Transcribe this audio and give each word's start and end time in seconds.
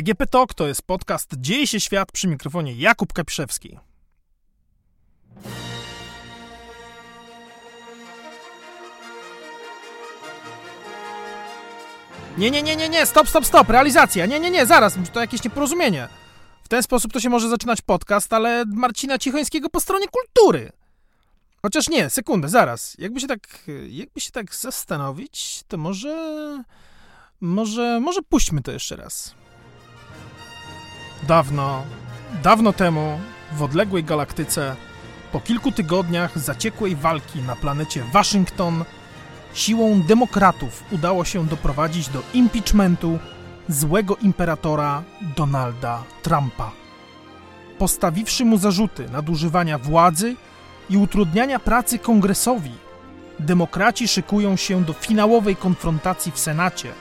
DGP 0.00 0.26
Talk 0.26 0.54
to 0.54 0.66
jest 0.66 0.82
podcast 0.82 1.34
Dzieje 1.36 1.66
się 1.66 1.80
świat 1.80 2.12
przy 2.12 2.28
mikrofonie 2.28 2.74
Jakub 2.74 3.12
Kapiszewski. 3.12 3.78
Nie, 12.38 12.50
nie, 12.50 12.62
nie, 12.62 12.76
nie, 12.76 12.88
nie, 12.88 13.06
stop, 13.06 13.28
stop, 13.28 13.46
stop, 13.46 13.68
realizacja. 13.68 14.26
Nie, 14.26 14.40
nie, 14.40 14.50
nie, 14.50 14.66
zaraz, 14.66 14.94
to 15.12 15.20
jakieś 15.20 15.44
nieporozumienie. 15.44 16.08
W 16.64 16.68
ten 16.68 16.82
sposób 16.82 17.12
to 17.12 17.20
się 17.20 17.30
może 17.30 17.48
zaczynać 17.48 17.80
podcast, 17.80 18.32
ale 18.32 18.64
Marcina 18.66 19.18
Cichońskiego 19.18 19.70
po 19.70 19.80
stronie 19.80 20.06
kultury. 20.08 20.72
Chociaż 21.62 21.88
nie, 21.88 22.10
sekundę, 22.10 22.48
zaraz. 22.48 22.96
Jakby 22.98 23.20
się 23.20 23.26
tak, 23.26 23.64
jakby 23.88 24.20
się 24.20 24.30
tak 24.30 24.54
zastanowić, 24.54 25.62
to 25.68 25.78
może, 25.78 26.64
może, 27.40 28.00
może 28.00 28.22
puśćmy 28.22 28.62
to 28.62 28.72
jeszcze 28.72 28.96
raz. 28.96 29.39
Dawno, 31.22 31.82
dawno 32.42 32.72
temu, 32.72 33.20
w 33.52 33.62
odległej 33.62 34.04
galaktyce, 34.04 34.76
po 35.32 35.40
kilku 35.40 35.72
tygodniach 35.72 36.38
zaciekłej 36.38 36.96
walki 36.96 37.42
na 37.42 37.56
planecie 37.56 38.04
Waszyngton, 38.12 38.84
siłą 39.54 40.02
demokratów 40.02 40.84
udało 40.90 41.24
się 41.24 41.46
doprowadzić 41.46 42.08
do 42.08 42.22
impeachmentu 42.34 43.18
złego 43.68 44.16
imperatora 44.16 45.02
Donalda 45.36 46.02
Trumpa. 46.22 46.70
Postawiwszy 47.78 48.44
mu 48.44 48.58
zarzuty 48.58 49.08
nadużywania 49.08 49.78
władzy 49.78 50.36
i 50.90 50.96
utrudniania 50.96 51.58
pracy 51.58 51.98
kongresowi, 51.98 52.72
demokraci 53.38 54.08
szykują 54.08 54.56
się 54.56 54.84
do 54.84 54.92
finałowej 54.92 55.56
konfrontacji 55.56 56.32
w 56.32 56.38
Senacie, 56.38 56.92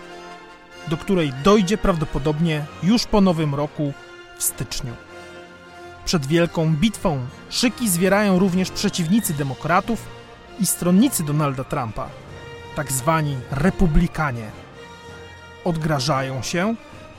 do 0.88 0.98
której 0.98 1.34
dojdzie 1.44 1.78
prawdopodobnie 1.78 2.66
już 2.84 3.06
po 3.06 3.22
nowym 3.22 3.56
roku 3.56 3.94
w 4.40 4.44
styczniu. 4.44 4.94
Przed 6.06 6.26
wielką 6.26 6.76
bitwą 6.76 7.26
szyki 7.50 7.90
zwierają 7.90 8.40
również 8.40 8.72
przeciwnicy 8.72 9.34
demokratów 9.34 10.06
i 10.60 10.66
stronnicy 10.66 11.24
Donalda 11.24 11.64
Trumpa, 11.64 12.10
tak 12.76 12.92
zwani 12.92 13.38
republikanie. 13.52 14.52
Odgrażają 15.66 16.42
się, 16.42 16.76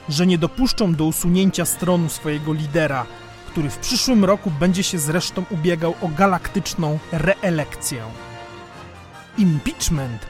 że 0.08 0.26
nie 0.26 0.38
dopuszczą 0.38 0.94
do 0.94 1.04
usunięcia 1.04 1.64
stronu 1.64 2.08
swojego 2.08 2.52
lidera, 2.52 3.06
który 3.46 3.70
w 3.70 3.78
przyszłym 3.78 4.24
roku 4.24 4.50
będzie 4.50 4.82
się 4.82 4.98
zresztą 4.98 5.44
ubiegał 5.50 5.94
o 6.02 6.08
galaktyczną 6.08 6.98
reelekcję. 7.12 8.04
Impeachment 9.38 10.26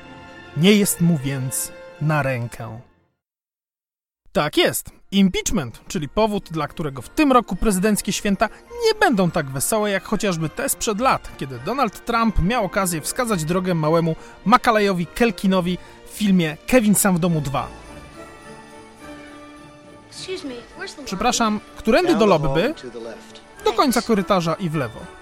nie 0.56 0.72
jest 0.72 1.00
mu 1.00 1.18
więc 1.18 1.72
na 2.00 2.22
rękę. 2.22 2.80
Tak 4.32 4.56
jest. 4.56 4.99
Impeachment, 5.12 5.80
czyli 5.88 6.08
powód, 6.08 6.48
dla 6.50 6.68
którego 6.68 7.02
w 7.02 7.08
tym 7.08 7.32
roku 7.32 7.56
prezydenckie 7.56 8.12
święta 8.12 8.48
nie 8.86 8.94
będą 9.00 9.30
tak 9.30 9.50
wesołe 9.50 9.90
jak 9.90 10.04
chociażby 10.04 10.48
te 10.48 10.68
sprzed 10.68 11.00
lat, 11.00 11.30
kiedy 11.38 11.58
Donald 11.58 12.04
Trump 12.04 12.42
miał 12.42 12.64
okazję 12.64 13.00
wskazać 13.00 13.44
drogę 13.44 13.74
małemu 13.74 14.16
Makalejowi 14.44 15.06
Kelkinowi 15.06 15.78
w 16.06 16.10
filmie 16.10 16.56
Kevin 16.66 16.94
Sam 16.94 17.16
w 17.16 17.18
domu 17.18 17.40
2. 17.40 17.68
Przepraszam, 21.04 21.60
którędy 21.76 22.14
do 22.14 22.26
lobby? 22.26 22.74
Do 23.64 23.72
końca 23.72 24.02
korytarza 24.02 24.54
i 24.54 24.68
w 24.68 24.74
lewo. 24.74 25.19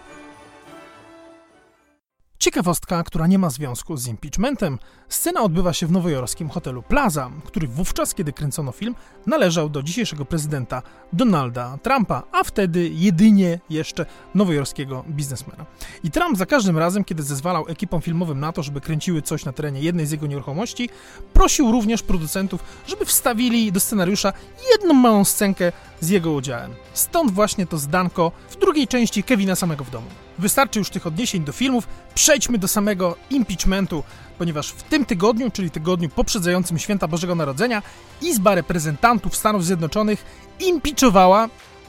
Ciekawostka, 2.39 3.03
która 3.03 3.27
nie 3.27 3.39
ma 3.39 3.50
związku 3.50 3.97
z 3.97 4.06
impeachmentem. 4.06 4.78
Scena 5.08 5.42
odbywa 5.42 5.72
się 5.72 5.86
w 5.86 5.92
nowojorskim 5.92 6.48
hotelu 6.48 6.83
Plaza, 6.83 7.30
który 7.45 7.69
wówczas, 7.69 8.14
kiedy 8.14 8.33
kręcono 8.33 8.73
film, 8.73 8.95
należał 9.27 9.68
do 9.68 9.83
dzisiejszego 9.83 10.24
prezydenta 10.24 10.83
Donalda 11.12 11.79
Trumpa, 11.83 12.23
a 12.33 12.45
wtedy 12.45 12.89
jedynie 12.89 13.61
jeszcze 13.70 14.07
nowojorskiego 14.35 15.05
biznesmena. 15.08 15.67
I 16.05 16.11
Trump 16.11 16.39
za 16.39 16.46
każdym 16.46 16.79
razem, 16.79 17.05
kiedy 17.05 17.23
zezwalał 17.23 17.68
ekipom 17.68 18.02
filmowym 18.02 18.41
na 18.41 18.52
to, 18.52 18.62
żeby 18.62 18.80
kręciły 18.80 19.23
coś 19.23 19.45
na 19.45 19.52
terenie 19.52 19.80
jednej 19.80 20.07
z 20.07 20.11
jego 20.11 20.27
nieruchomości, 20.27 20.89
prosił 21.33 21.73
również 21.73 22.02
producentów, 22.02 22.64
żeby 22.86 23.05
wstawili 23.05 23.73
do 23.73 23.80
scenariusza 23.80 24.33
jedną 24.73 24.95
małą 24.95 25.24
scenkę 25.24 25.73
z 26.01 26.08
jego 26.08 26.33
udziałem. 26.33 26.74
Stąd 26.92 27.30
właśnie 27.30 27.67
to 27.67 27.79
zdanko 27.79 28.33
w 28.51 28.57
drugiej 28.57 28.89
części 28.89 29.23
Kevina 29.23 29.57
samego 29.57 29.85
w 29.85 29.91
domu. 29.91 30.27
Wystarczy 30.38 30.78
już 30.78 30.90
tych 30.90 31.06
odniesień 31.06 31.44
do 31.44 31.52
filmów, 31.52 31.88
przejdźmy 32.14 32.58
do 32.58 32.68
samego 32.68 33.16
impeachmentu, 33.30 34.04
ponieważ 34.38 34.68
w 34.68 34.82
tym 34.82 35.04
tygodniu, 35.04 35.50
czyli 35.50 35.70
tygodniu 35.70 36.08
poprzedzającym 36.08 36.78
święta 36.78 37.08
Bożego 37.08 37.34
Narodzenia, 37.34 37.82
Izba 38.22 38.54
Reprezentantów 38.54 39.36
Stanów 39.36 39.64
Zjednoczonych 39.64 40.24
impeachowała, 40.60 41.48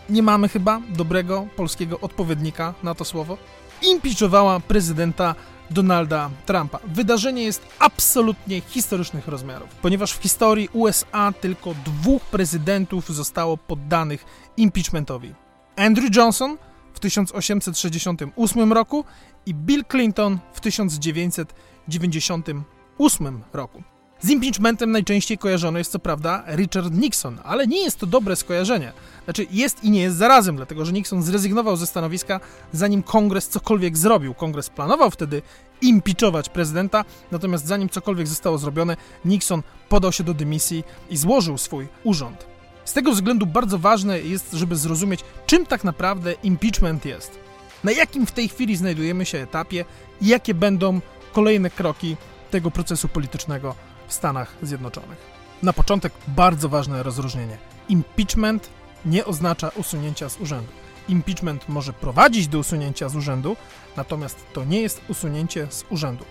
nie 0.10 0.24
mamy 0.24 0.50
chyba 0.50 0.82
dobrego 0.90 1.48
polskiego 1.56 2.00
odpowiednika 2.00 2.74
na 2.84 2.96
to 2.96 3.06
słowo, 3.06 3.38
impeachowała 3.82 4.60
prezydenta 4.60 5.36
Donalda 5.72 6.30
Trumpa. 6.46 6.80
Wydarzenie 6.88 7.44
jest 7.44 7.62
absolutnie 7.80 8.62
historycznych 8.62 9.28
rozmiarów, 9.28 9.70
ponieważ 9.70 10.14
w 10.14 10.22
historii 10.22 10.70
USA 10.74 11.34
tylko 11.42 11.74
dwóch 11.86 12.22
prezydentów 12.22 13.10
zostało 13.10 13.58
poddanych 13.58 14.26
impeachmentowi. 14.58 15.34
Andrew 15.76 16.16
Johnson 16.16 16.58
w 17.00 17.02
1868 17.02 18.74
roku 18.74 19.06
i 19.46 19.54
Bill 19.54 19.84
Clinton 19.92 20.40
w 20.54 20.60
1998 20.60 23.44
roku. 23.54 23.84
Z 24.22 24.30
impeachmentem 24.30 24.92
najczęściej 24.92 25.38
kojarzony 25.38 25.80
jest 25.80 25.92
co 25.92 26.00
prawda 26.00 26.44
Richard 26.48 26.94
Nixon, 26.94 27.40
ale 27.44 27.68
nie 27.68 27.84
jest 27.84 28.00
to 28.00 28.06
dobre 28.06 28.36
skojarzenie. 28.36 28.94
Znaczy 29.24 29.48
jest 29.52 29.84
i 29.84 29.92
nie 29.92 30.02
jest 30.02 30.18
zarazem, 30.18 30.56
dlatego 30.56 30.86
że 30.86 30.92
Nixon 30.92 31.24
zrezygnował 31.24 31.76
ze 31.76 31.88
stanowiska 31.88 32.40
zanim 32.74 33.04
kongres 33.04 33.50
cokolwiek 33.50 33.98
zrobił. 33.98 34.34
Kongres 34.34 34.70
planował 34.70 35.12
wtedy 35.12 35.42
impeachować 35.82 36.50
prezydenta, 36.50 37.06
natomiast 37.32 37.68
zanim 37.68 37.90
cokolwiek 37.90 38.28
zostało 38.28 38.58
zrobione, 38.58 38.98
Nixon 39.26 39.64
podał 39.90 40.12
się 40.12 40.24
do 40.24 40.34
dymisji 40.34 40.84
i 41.10 41.18
złożył 41.18 41.58
swój 41.58 41.88
urząd. 42.04 42.59
Z 42.90 42.94
tego 42.94 43.12
względu 43.12 43.46
bardzo 43.46 43.80
ważne 43.80 44.20
jest, 44.20 44.54
żeby 44.54 44.76
zrozumieć, 44.76 45.20
czym 45.46 45.66
tak 45.66 45.84
naprawdę 45.84 46.34
impeachment 46.44 47.06
jest. 47.06 47.40
Na 47.84 47.92
jakim 47.92 48.26
w 48.26 48.32
tej 48.32 48.50
chwili 48.50 48.76
znajdujemy 48.76 49.26
się 49.26 49.38
etapie 49.38 49.86
i 50.22 50.28
jakie 50.28 50.54
będą 50.54 51.02
kolejne 51.34 51.70
kroki 51.70 52.18
tego 52.52 52.72
procesu 52.72 53.08
politycznego 53.08 53.76
w 54.08 54.14
Stanach 54.14 54.56
Zjednoczonych. 54.62 55.18
Na 55.64 55.74
początek 55.74 56.14
bardzo 56.28 56.70
ważne 56.70 57.04
rozróżnienie. 57.04 57.58
Impeachment 57.90 58.70
nie 59.06 59.26
oznacza 59.26 59.72
usunięcia 59.76 60.30
z 60.30 60.40
urzędu. 60.40 60.72
Impeachment 61.10 61.70
może 61.70 61.94
prowadzić 61.94 62.48
do 62.48 62.60
usunięcia 62.60 63.10
z 63.10 63.16
urzędu, 63.16 63.56
natomiast 63.98 64.38
to 64.54 64.66
nie 64.66 64.82
jest 64.82 65.02
usunięcie 65.08 65.68
z 65.70 65.86
urzędu. 65.90 66.26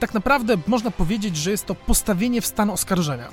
Tak 0.00 0.14
naprawdę 0.14 0.56
można 0.66 0.90
powiedzieć, 0.90 1.36
że 1.36 1.50
jest 1.50 1.66
to 1.66 1.74
postawienie 1.74 2.40
w 2.40 2.46
stan 2.46 2.70
oskarżenia. 2.70 3.28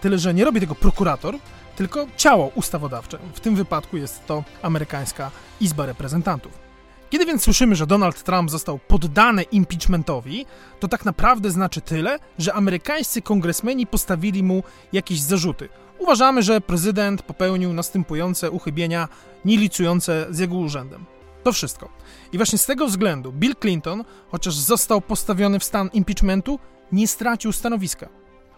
Tyle, 0.00 0.18
że 0.18 0.34
nie 0.34 0.44
robi 0.44 0.60
tego 0.60 0.74
prokurator, 0.74 1.38
tylko 1.76 2.06
ciało 2.16 2.50
ustawodawcze. 2.54 3.18
W 3.34 3.40
tym 3.40 3.56
wypadku 3.56 3.96
jest 3.96 4.26
to 4.26 4.44
amerykańska 4.62 5.30
Izba 5.60 5.86
Reprezentantów. 5.86 6.64
Kiedy 7.10 7.26
więc 7.26 7.42
słyszymy, 7.42 7.76
że 7.76 7.86
Donald 7.86 8.22
Trump 8.22 8.50
został 8.50 8.78
poddany 8.78 9.42
impeachmentowi, 9.42 10.46
to 10.80 10.88
tak 10.88 11.04
naprawdę 11.04 11.50
znaczy 11.50 11.80
tyle, 11.80 12.18
że 12.38 12.54
amerykańscy 12.54 13.22
kongresmeni 13.22 13.86
postawili 13.86 14.42
mu 14.42 14.62
jakieś 14.92 15.20
zarzuty. 15.20 15.68
Uważamy, 15.98 16.42
że 16.42 16.60
prezydent 16.60 17.22
popełnił 17.22 17.72
następujące 17.72 18.50
uchybienia 18.50 19.08
nielicujące 19.44 20.26
z 20.30 20.38
jego 20.38 20.56
urzędem. 20.56 21.04
To 21.42 21.52
wszystko. 21.52 21.88
I 22.32 22.36
właśnie 22.36 22.58
z 22.58 22.66
tego 22.66 22.86
względu 22.86 23.32
Bill 23.32 23.56
Clinton, 23.56 24.04
chociaż 24.28 24.54
został 24.54 25.00
postawiony 25.00 25.58
w 25.58 25.64
stan 25.64 25.90
impeachmentu, 25.92 26.58
nie 26.92 27.08
stracił 27.08 27.52
stanowiska. 27.52 28.08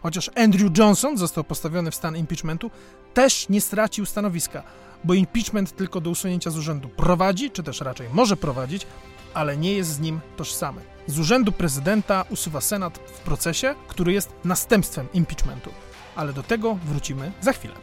Chociaż 0.02 0.30
Andrew 0.36 0.78
Johnson 0.78 1.16
został 1.16 1.44
postawiony 1.44 1.90
w 1.90 1.94
stan 1.94 2.16
impeachmentu, 2.16 2.70
też 3.16 3.48
nie 3.48 3.60
stracił 3.60 4.06
stanowiska, 4.06 4.62
bo 5.04 5.14
impeachment 5.14 5.76
tylko 5.76 6.00
do 6.00 6.10
usunięcia 6.10 6.50
z 6.50 6.56
urzędu 6.56 6.88
prowadzi, 6.88 7.50
czy 7.50 7.62
też 7.62 7.80
raczej 7.80 8.08
może 8.12 8.36
prowadzić, 8.36 8.86
ale 9.34 9.56
nie 9.56 9.72
jest 9.72 9.90
z 9.90 10.00
nim 10.00 10.20
tożsamy. 10.36 10.80
Z 11.06 11.18
urzędu 11.18 11.52
prezydenta 11.52 12.24
usuwa 12.30 12.60
Senat 12.60 12.98
w 12.98 13.20
procesie, 13.20 13.74
który 13.88 14.12
jest 14.12 14.32
następstwem 14.44 15.06
impeachmentu, 15.14 15.70
ale 16.16 16.32
do 16.32 16.42
tego 16.42 16.74
wrócimy 16.74 17.32
za 17.40 17.52
chwilę. 17.52 17.74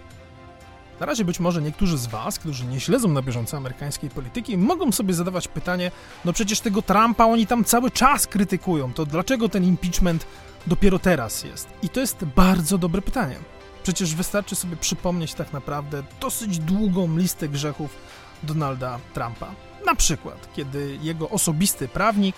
Na 1.00 1.06
razie 1.06 1.26
być 1.26 1.40
może 1.40 1.62
niektórzy 1.62 1.98
z 1.98 2.08
Was, 2.08 2.40
którzy 2.40 2.66
nie 2.66 2.80
śledzą 2.80 3.08
na 3.08 3.22
bieżąco 3.22 3.58
amerykańskiej 3.58 4.10
polityki, 4.10 4.58
mogą 4.58 4.92
sobie 4.92 5.14
zadawać 5.14 5.48
pytanie, 5.48 5.92
no 6.26 6.34
przecież 6.34 6.60
tego 6.60 6.82
Trumpa 6.82 7.26
oni 7.26 7.48
tam 7.48 7.64
cały 7.64 7.92
czas 7.92 8.28
krytykują, 8.28 8.94
to 8.94 9.06
dlaczego 9.06 9.50
ten 9.50 9.64
impeachment 9.64 10.26
dopiero 10.68 11.00
teraz 11.00 11.44
jest? 11.44 11.68
I 11.84 11.90
to 11.90 12.00
jest 12.00 12.26
bardzo 12.26 12.78
dobre 12.78 13.02
pytanie. 13.02 13.53
Przecież 13.84 14.16
wystarczy 14.16 14.56
sobie 14.56 14.76
przypomnieć 14.76 15.34
tak 15.34 15.54
naprawdę 15.54 16.04
dosyć 16.22 16.60
długą 16.60 17.18
listę 17.18 17.50
grzechów 17.50 17.96
Donalda 18.44 19.00
Trumpa. 19.14 19.52
Na 19.86 19.96
przykład, 19.96 20.54
kiedy 20.56 21.00
jego 21.02 21.30
osobisty 21.30 21.88
prawnik 21.88 22.36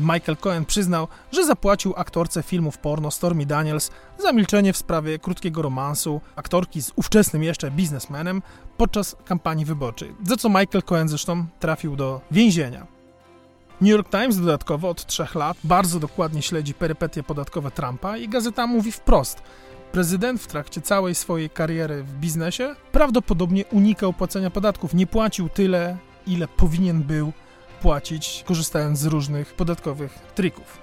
Michael 0.00 0.36
Cohen 0.36 0.64
przyznał, 0.64 1.08
że 1.32 1.46
zapłacił 1.46 1.94
aktorce 1.96 2.42
filmów 2.42 2.78
porno 2.78 3.10
Stormy 3.10 3.46
Daniels 3.46 3.90
za 4.18 4.32
milczenie 4.32 4.72
w 4.72 4.76
sprawie 4.76 5.18
krótkiego 5.18 5.62
romansu 5.62 6.20
aktorki 6.36 6.82
z 6.82 6.92
ówczesnym 6.96 7.42
jeszcze 7.42 7.70
biznesmenem 7.70 8.42
podczas 8.76 9.16
kampanii 9.24 9.64
wyborczej, 9.64 10.14
za 10.26 10.36
co 10.36 10.48
Michael 10.48 10.82
Cohen 10.84 11.08
zresztą 11.08 11.46
trafił 11.60 11.96
do 11.96 12.20
więzienia. 12.30 12.86
New 13.80 13.90
York 13.90 14.10
Times 14.10 14.36
dodatkowo 14.36 14.88
od 14.88 15.06
trzech 15.06 15.34
lat 15.34 15.56
bardzo 15.64 16.00
dokładnie 16.00 16.42
śledzi 16.42 16.74
perypetie 16.74 17.22
podatkowe 17.22 17.70
Trumpa 17.70 18.16
i 18.16 18.28
gazeta 18.28 18.66
mówi 18.66 18.92
wprost, 18.92 19.42
prezydent 19.92 20.42
w 20.42 20.46
trakcie 20.46 20.80
całej 20.80 21.14
swojej 21.14 21.50
kariery 21.50 22.02
w 22.02 22.12
biznesie 22.12 22.74
prawdopodobnie 22.92 23.64
unikał 23.64 24.12
płacenia 24.12 24.50
podatków, 24.50 24.94
nie 24.94 25.06
płacił 25.06 25.48
tyle, 25.48 25.96
ile 26.26 26.48
powinien 26.48 27.02
był 27.02 27.32
płacić, 27.82 28.44
korzystając 28.46 28.98
z 28.98 29.06
różnych 29.06 29.54
podatkowych 29.54 30.18
trików. 30.34 30.78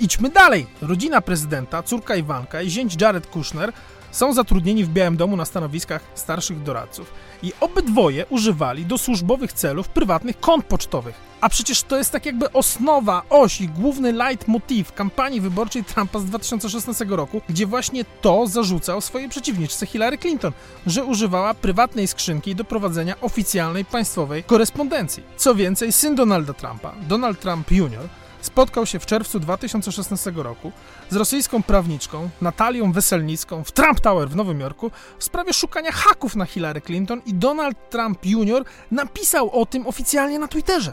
Idźmy 0.00 0.30
dalej. 0.30 0.66
Rodzina 0.82 1.20
prezydenta, 1.20 1.82
córka 1.82 2.16
Iwanka 2.16 2.62
i 2.62 2.70
zięć 2.70 3.00
Jared 3.00 3.26
Kushner 3.26 3.72
są 4.14 4.32
zatrudnieni 4.32 4.84
w 4.84 4.88
Białym 4.88 5.16
Domu 5.16 5.36
na 5.36 5.44
stanowiskach 5.44 6.02
starszych 6.14 6.62
doradców 6.62 7.12
i 7.42 7.52
obydwoje 7.60 8.26
używali 8.26 8.86
do 8.86 8.98
służbowych 8.98 9.52
celów 9.52 9.88
prywatnych 9.88 10.40
kont 10.40 10.64
pocztowych. 10.64 11.14
A 11.40 11.48
przecież 11.48 11.82
to 11.82 11.98
jest 11.98 12.10
tak 12.10 12.26
jakby 12.26 12.52
osnowa, 12.52 13.22
oś 13.30 13.60
i 13.60 13.68
główny 13.68 14.12
leitmotiv 14.12 14.92
kampanii 14.92 15.40
wyborczej 15.40 15.84
Trumpa 15.84 16.18
z 16.18 16.24
2016 16.24 17.04
roku, 17.08 17.40
gdzie 17.48 17.66
właśnie 17.66 18.04
to 18.20 18.46
zarzucał 18.46 19.00
swojej 19.00 19.28
przeciwniczce 19.28 19.86
Hillary 19.86 20.18
Clinton, 20.18 20.52
że 20.86 21.04
używała 21.04 21.54
prywatnej 21.54 22.06
skrzynki 22.06 22.54
do 22.54 22.64
prowadzenia 22.64 23.20
oficjalnej 23.20 23.84
państwowej 23.84 24.44
korespondencji. 24.44 25.22
Co 25.36 25.54
więcej, 25.54 25.92
syn 25.92 26.14
Donalda 26.14 26.52
Trumpa, 26.52 26.94
Donald 27.08 27.40
Trump 27.40 27.70
Jr., 27.70 28.08
spotkał 28.44 28.86
się 28.86 28.98
w 28.98 29.06
czerwcu 29.06 29.40
2016 29.40 30.32
roku 30.36 30.72
z 31.10 31.16
rosyjską 31.16 31.62
prawniczką 31.62 32.30
Natalią 32.40 32.92
Weselnicką 32.92 33.64
w 33.64 33.72
Trump 33.72 34.00
Tower 34.00 34.28
w 34.28 34.36
Nowym 34.36 34.60
Jorku 34.60 34.90
w 35.18 35.24
sprawie 35.24 35.52
szukania 35.52 35.92
haków 35.92 36.36
na 36.36 36.46
Hillary 36.46 36.80
Clinton 36.80 37.22
i 37.26 37.34
Donald 37.34 37.90
Trump 37.90 38.26
Jr. 38.26 38.64
napisał 38.90 39.60
o 39.60 39.66
tym 39.66 39.86
oficjalnie 39.86 40.38
na 40.38 40.48
Twitterze. 40.48 40.92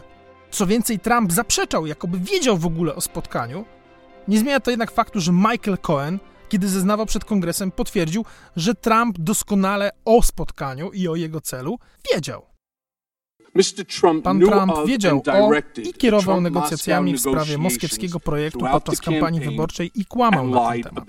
Co 0.50 0.66
więcej, 0.66 0.98
Trump 0.98 1.32
zaprzeczał, 1.32 1.86
jakoby 1.86 2.18
wiedział 2.18 2.58
w 2.58 2.66
ogóle 2.66 2.94
o 2.94 3.00
spotkaniu. 3.00 3.64
Nie 4.28 4.38
zmienia 4.38 4.60
to 4.60 4.70
jednak 4.70 4.90
faktu, 4.90 5.20
że 5.20 5.32
Michael 5.32 5.78
Cohen, 5.78 6.18
kiedy 6.48 6.68
zeznawał 6.68 7.06
przed 7.06 7.24
kongresem, 7.24 7.70
potwierdził, 7.70 8.24
że 8.56 8.74
Trump 8.74 9.18
doskonale 9.18 9.90
o 10.04 10.22
spotkaniu 10.22 10.90
i 10.90 11.08
o 11.08 11.16
jego 11.16 11.40
celu 11.40 11.78
wiedział. 12.12 12.51
Pan 14.22 14.40
Trump 14.40 14.72
wiedział 14.86 15.22
o 15.32 15.50
i 15.82 15.92
kierował 15.92 16.40
negocjacjami 16.40 17.14
w 17.14 17.20
sprawie 17.20 17.58
moskiewskiego 17.58 18.20
projektu 18.20 18.66
podczas 18.72 19.00
kampanii 19.00 19.40
wyborczej 19.40 19.90
i 19.94 20.04
kłamał 20.06 20.48
na 20.48 20.72
ten 20.72 20.82
temat. 20.82 21.04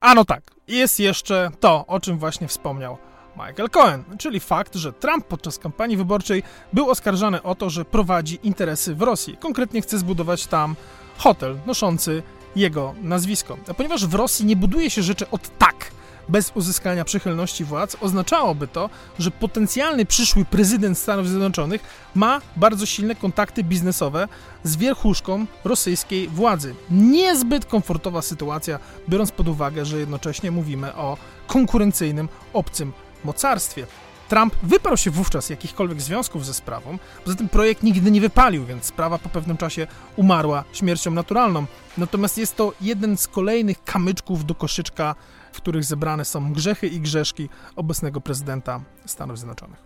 A 0.00 0.14
no 0.14 0.24
tak, 0.24 0.42
jest 0.68 1.00
jeszcze 1.00 1.50
to, 1.60 1.86
o 1.86 2.00
czym 2.00 2.18
właśnie 2.18 2.48
wspomniał 2.48 2.98
Michael 3.36 3.70
Cohen, 3.70 4.04
czyli 4.18 4.40
fakt, 4.40 4.74
że 4.74 4.92
Trump 4.92 5.26
podczas 5.26 5.58
kampanii 5.58 5.96
wyborczej 5.96 6.42
był 6.72 6.90
oskarżany 6.90 7.42
o 7.42 7.54
to, 7.54 7.70
że 7.70 7.84
prowadzi 7.84 8.38
interesy 8.42 8.94
w 8.94 9.02
Rosji. 9.02 9.36
Konkretnie 9.36 9.82
chce 9.82 9.98
zbudować 9.98 10.46
tam 10.46 10.76
hotel 11.18 11.58
noszący 11.66 12.22
jego 12.56 12.94
nazwisko. 13.02 13.56
A 13.68 13.74
ponieważ 13.74 14.06
w 14.06 14.14
Rosji 14.14 14.46
nie 14.46 14.56
buduje 14.56 14.90
się 14.90 15.02
rzeczy 15.02 15.30
od 15.30 15.58
tak, 15.58 15.90
bez 16.28 16.52
uzyskania 16.54 17.04
przychylności 17.04 17.64
władz, 17.64 17.96
oznaczałoby 18.00 18.68
to, 18.68 18.90
że 19.18 19.30
potencjalny 19.30 20.06
przyszły 20.06 20.44
prezydent 20.44 20.98
Stanów 20.98 21.28
Zjednoczonych 21.28 21.82
ma 22.14 22.40
bardzo 22.56 22.86
silne 22.86 23.14
kontakty 23.14 23.64
biznesowe 23.64 24.28
z 24.64 24.76
wierchuszką 24.76 25.46
rosyjskiej 25.64 26.28
władzy. 26.28 26.74
Niezbyt 26.90 27.64
komfortowa 27.66 28.22
sytuacja, 28.22 28.78
biorąc 29.08 29.30
pod 29.30 29.48
uwagę, 29.48 29.84
że 29.84 29.98
jednocześnie 29.98 30.50
mówimy 30.50 30.94
o 30.94 31.16
konkurencyjnym, 31.46 32.28
obcym 32.52 32.92
mocarstwie. 33.24 33.86
Trump 34.28 34.54
wyparł 34.62 34.96
się 34.96 35.10
wówczas 35.10 35.50
jakichkolwiek 35.50 36.02
związków 36.02 36.46
ze 36.46 36.54
sprawą, 36.54 36.98
poza 37.24 37.36
tym 37.36 37.48
projekt 37.48 37.82
nigdy 37.82 38.10
nie 38.10 38.20
wypalił, 38.20 38.64
więc 38.64 38.84
sprawa 38.84 39.18
po 39.18 39.28
pewnym 39.28 39.56
czasie 39.56 39.86
umarła 40.16 40.64
śmiercią 40.72 41.10
naturalną. 41.10 41.66
Natomiast 41.98 42.38
jest 42.38 42.56
to 42.56 42.72
jeden 42.80 43.16
z 43.16 43.28
kolejnych 43.28 43.84
kamyczków 43.84 44.46
do 44.46 44.54
koszyczka, 44.54 45.14
w 45.54 45.56
których 45.56 45.84
zebrane 45.84 46.24
są 46.24 46.52
grzechy 46.52 46.86
i 46.86 47.00
grzeszki 47.00 47.48
obecnego 47.76 48.20
prezydenta 48.20 48.80
Stanów 49.06 49.38
Zjednoczonych. 49.38 49.82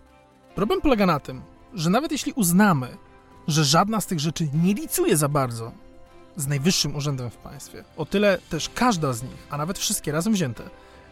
Problem 0.55 0.81
polega 0.81 1.05
na 1.05 1.19
tym, 1.19 1.41
że 1.73 1.89
nawet 1.89 2.11
jeśli 2.11 2.33
uznamy, 2.33 2.97
że 3.47 3.63
żadna 3.63 4.01
z 4.01 4.05
tych 4.05 4.19
rzeczy 4.19 4.47
nie 4.53 4.73
licuje 4.73 5.17
za 5.17 5.29
bardzo 5.29 5.71
z 6.35 6.47
najwyższym 6.47 6.95
urzędem 6.95 7.29
w 7.29 7.37
państwie, 7.37 7.83
o 7.97 8.05
tyle 8.05 8.37
też 8.49 8.69
każda 8.69 9.13
z 9.13 9.23
nich, 9.23 9.47
a 9.49 9.57
nawet 9.57 9.79
wszystkie 9.79 10.11
razem 10.11 10.33
wzięte, 10.33 10.63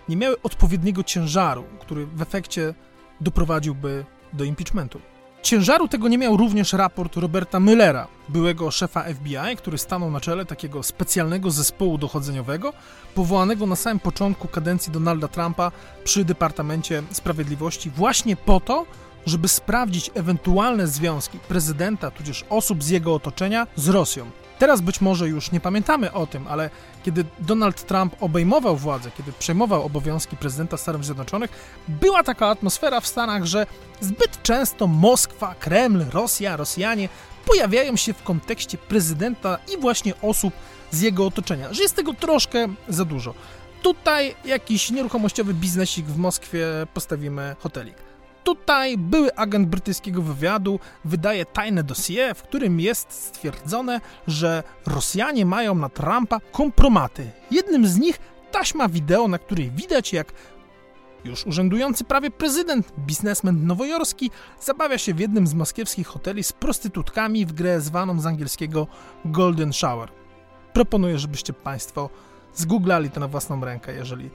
nie 0.10 0.18
miały 0.18 0.42
odpowiedniego 0.42 1.04
ciężaru, 1.04 1.64
który 1.80 2.06
w 2.06 2.22
efekcie 2.22 2.74
doprowadziłby 3.22 4.06
do 4.34 4.44
impeachmentu. 4.44 5.02
Ciężaru 5.48 5.88
tego 5.88 6.08
nie 6.08 6.18
miał 6.18 6.38
również 6.38 6.74
raport 6.74 7.16
Roberta 7.16 7.60
Müllera, 7.60 8.08
byłego 8.30 8.72
szefa 8.72 9.04
FBI, 9.04 9.58
który 9.58 9.78
stanął 9.78 10.12
na 10.12 10.20
czele 10.20 10.46
takiego 10.46 10.84
specjalnego 10.84 11.52
zespołu 11.52 11.98
dochodzeniowego, 11.98 12.74
powołanego 13.16 13.66
na 13.66 13.76
samym 13.76 14.00
początku 14.00 14.48
kadencji 14.48 14.92
Donalda 14.92 15.28
Trumpa 15.28 15.72
przy 16.04 16.26
Departamencie 16.26 17.04
Sprawiedliwości, 17.12 17.90
właśnie 17.90 18.36
po 18.36 18.60
to, 18.60 18.86
żeby 19.26 19.48
sprawdzić 19.48 20.12
ewentualne 20.14 20.88
związki 20.88 21.40
prezydenta, 21.40 22.12
tudzież 22.12 22.46
osób 22.50 22.84
z 22.84 22.90
jego 22.90 23.16
otoczenia 23.16 23.68
z 23.76 23.88
Rosją. 23.90 24.32
Teraz 24.60 24.82
być 24.82 25.02
może 25.02 25.28
już 25.28 25.52
nie 25.52 25.60
pamiętamy 25.60 26.14
o 26.14 26.28
tym, 26.28 26.48
ale 26.48 26.70
kiedy 27.04 27.26
Donald 27.40 27.86
Trump 27.86 28.16
obejmował 28.20 28.78
władzę, 28.78 29.12
kiedy 29.18 29.32
przejmował 29.32 29.86
obowiązki 29.86 30.38
prezydenta 30.38 30.78
Stanów 30.78 31.06
Zjednoczonych, 31.06 31.52
była 31.88 32.24
taka 32.24 32.48
atmosfera 32.48 33.02
w 33.02 33.08
Stanach, 33.08 33.46
że 33.46 33.66
zbyt 34.02 34.44
często 34.44 34.88
Moskwa, 34.88 35.56
Kreml, 35.56 36.06
Rosja, 36.12 36.58
Rosjanie 36.58 37.10
pojawiają 37.46 37.96
się 37.96 38.14
w 38.14 38.24
kontekście 38.24 38.78
prezydenta 38.78 39.58
i 39.74 39.82
właśnie 39.82 40.14
osób 40.22 40.54
z 40.92 41.02
jego 41.02 41.26
otoczenia, 41.26 41.74
że 41.74 41.84
jest 41.84 41.96
tego 41.96 42.14
troszkę 42.14 42.68
za 42.90 43.06
dużo. 43.06 43.34
Tutaj 43.82 44.36
jakiś 44.46 44.92
nieruchomościowy 44.92 45.54
biznesik 45.54 46.06
w 46.06 46.18
Moskwie 46.18 46.68
postawimy 46.94 47.56
hotelik. 47.60 48.07
Tutaj 48.48 48.98
były 48.98 49.36
agent 49.36 49.68
brytyjskiego 49.68 50.22
wywiadu 50.22 50.80
wydaje 51.06 51.46
tajne 51.46 51.84
dossier, 51.84 52.36
w 52.36 52.44
którym 52.44 52.80
jest 52.80 53.12
stwierdzone, 53.12 54.02
że 54.28 54.64
Rosjanie 54.86 55.46
mają 55.46 55.76
na 55.76 55.90
Trumpa 55.90 56.40
kompromaty. 56.52 57.32
Jednym 57.52 57.88
z 57.88 57.98
nich 57.98 58.20
taśma 58.52 58.90
wideo, 58.90 59.28
na 59.28 59.38
której 59.40 59.72
widać 59.72 60.14
jak 60.14 60.34
już 61.26 61.46
urzędujący 61.46 62.04
prawie 62.04 62.32
prezydent, 62.32 62.94
biznesmen 63.00 63.68
nowojorski, 63.68 64.32
zabawia 64.62 64.98
się 64.98 65.14
w 65.14 65.20
jednym 65.20 65.48
z 65.48 65.54
moskiewskich 65.54 66.08
hoteli 66.08 66.44
z 66.44 66.54
prostytutkami 66.54 67.46
w 67.46 67.54
grę 67.54 67.82
zwaną 67.82 68.22
z 68.22 68.26
angielskiego 68.26 68.88
Golden 69.26 69.74
Shower. 69.74 70.10
Proponuję, 70.74 71.20
żebyście 71.20 71.54
Państwo 71.54 72.10
zgooglali 72.56 73.10
to 73.10 73.20
na 73.20 73.28
własną 73.28 73.66
rękę, 73.66 73.94
jeżeli 73.94 74.30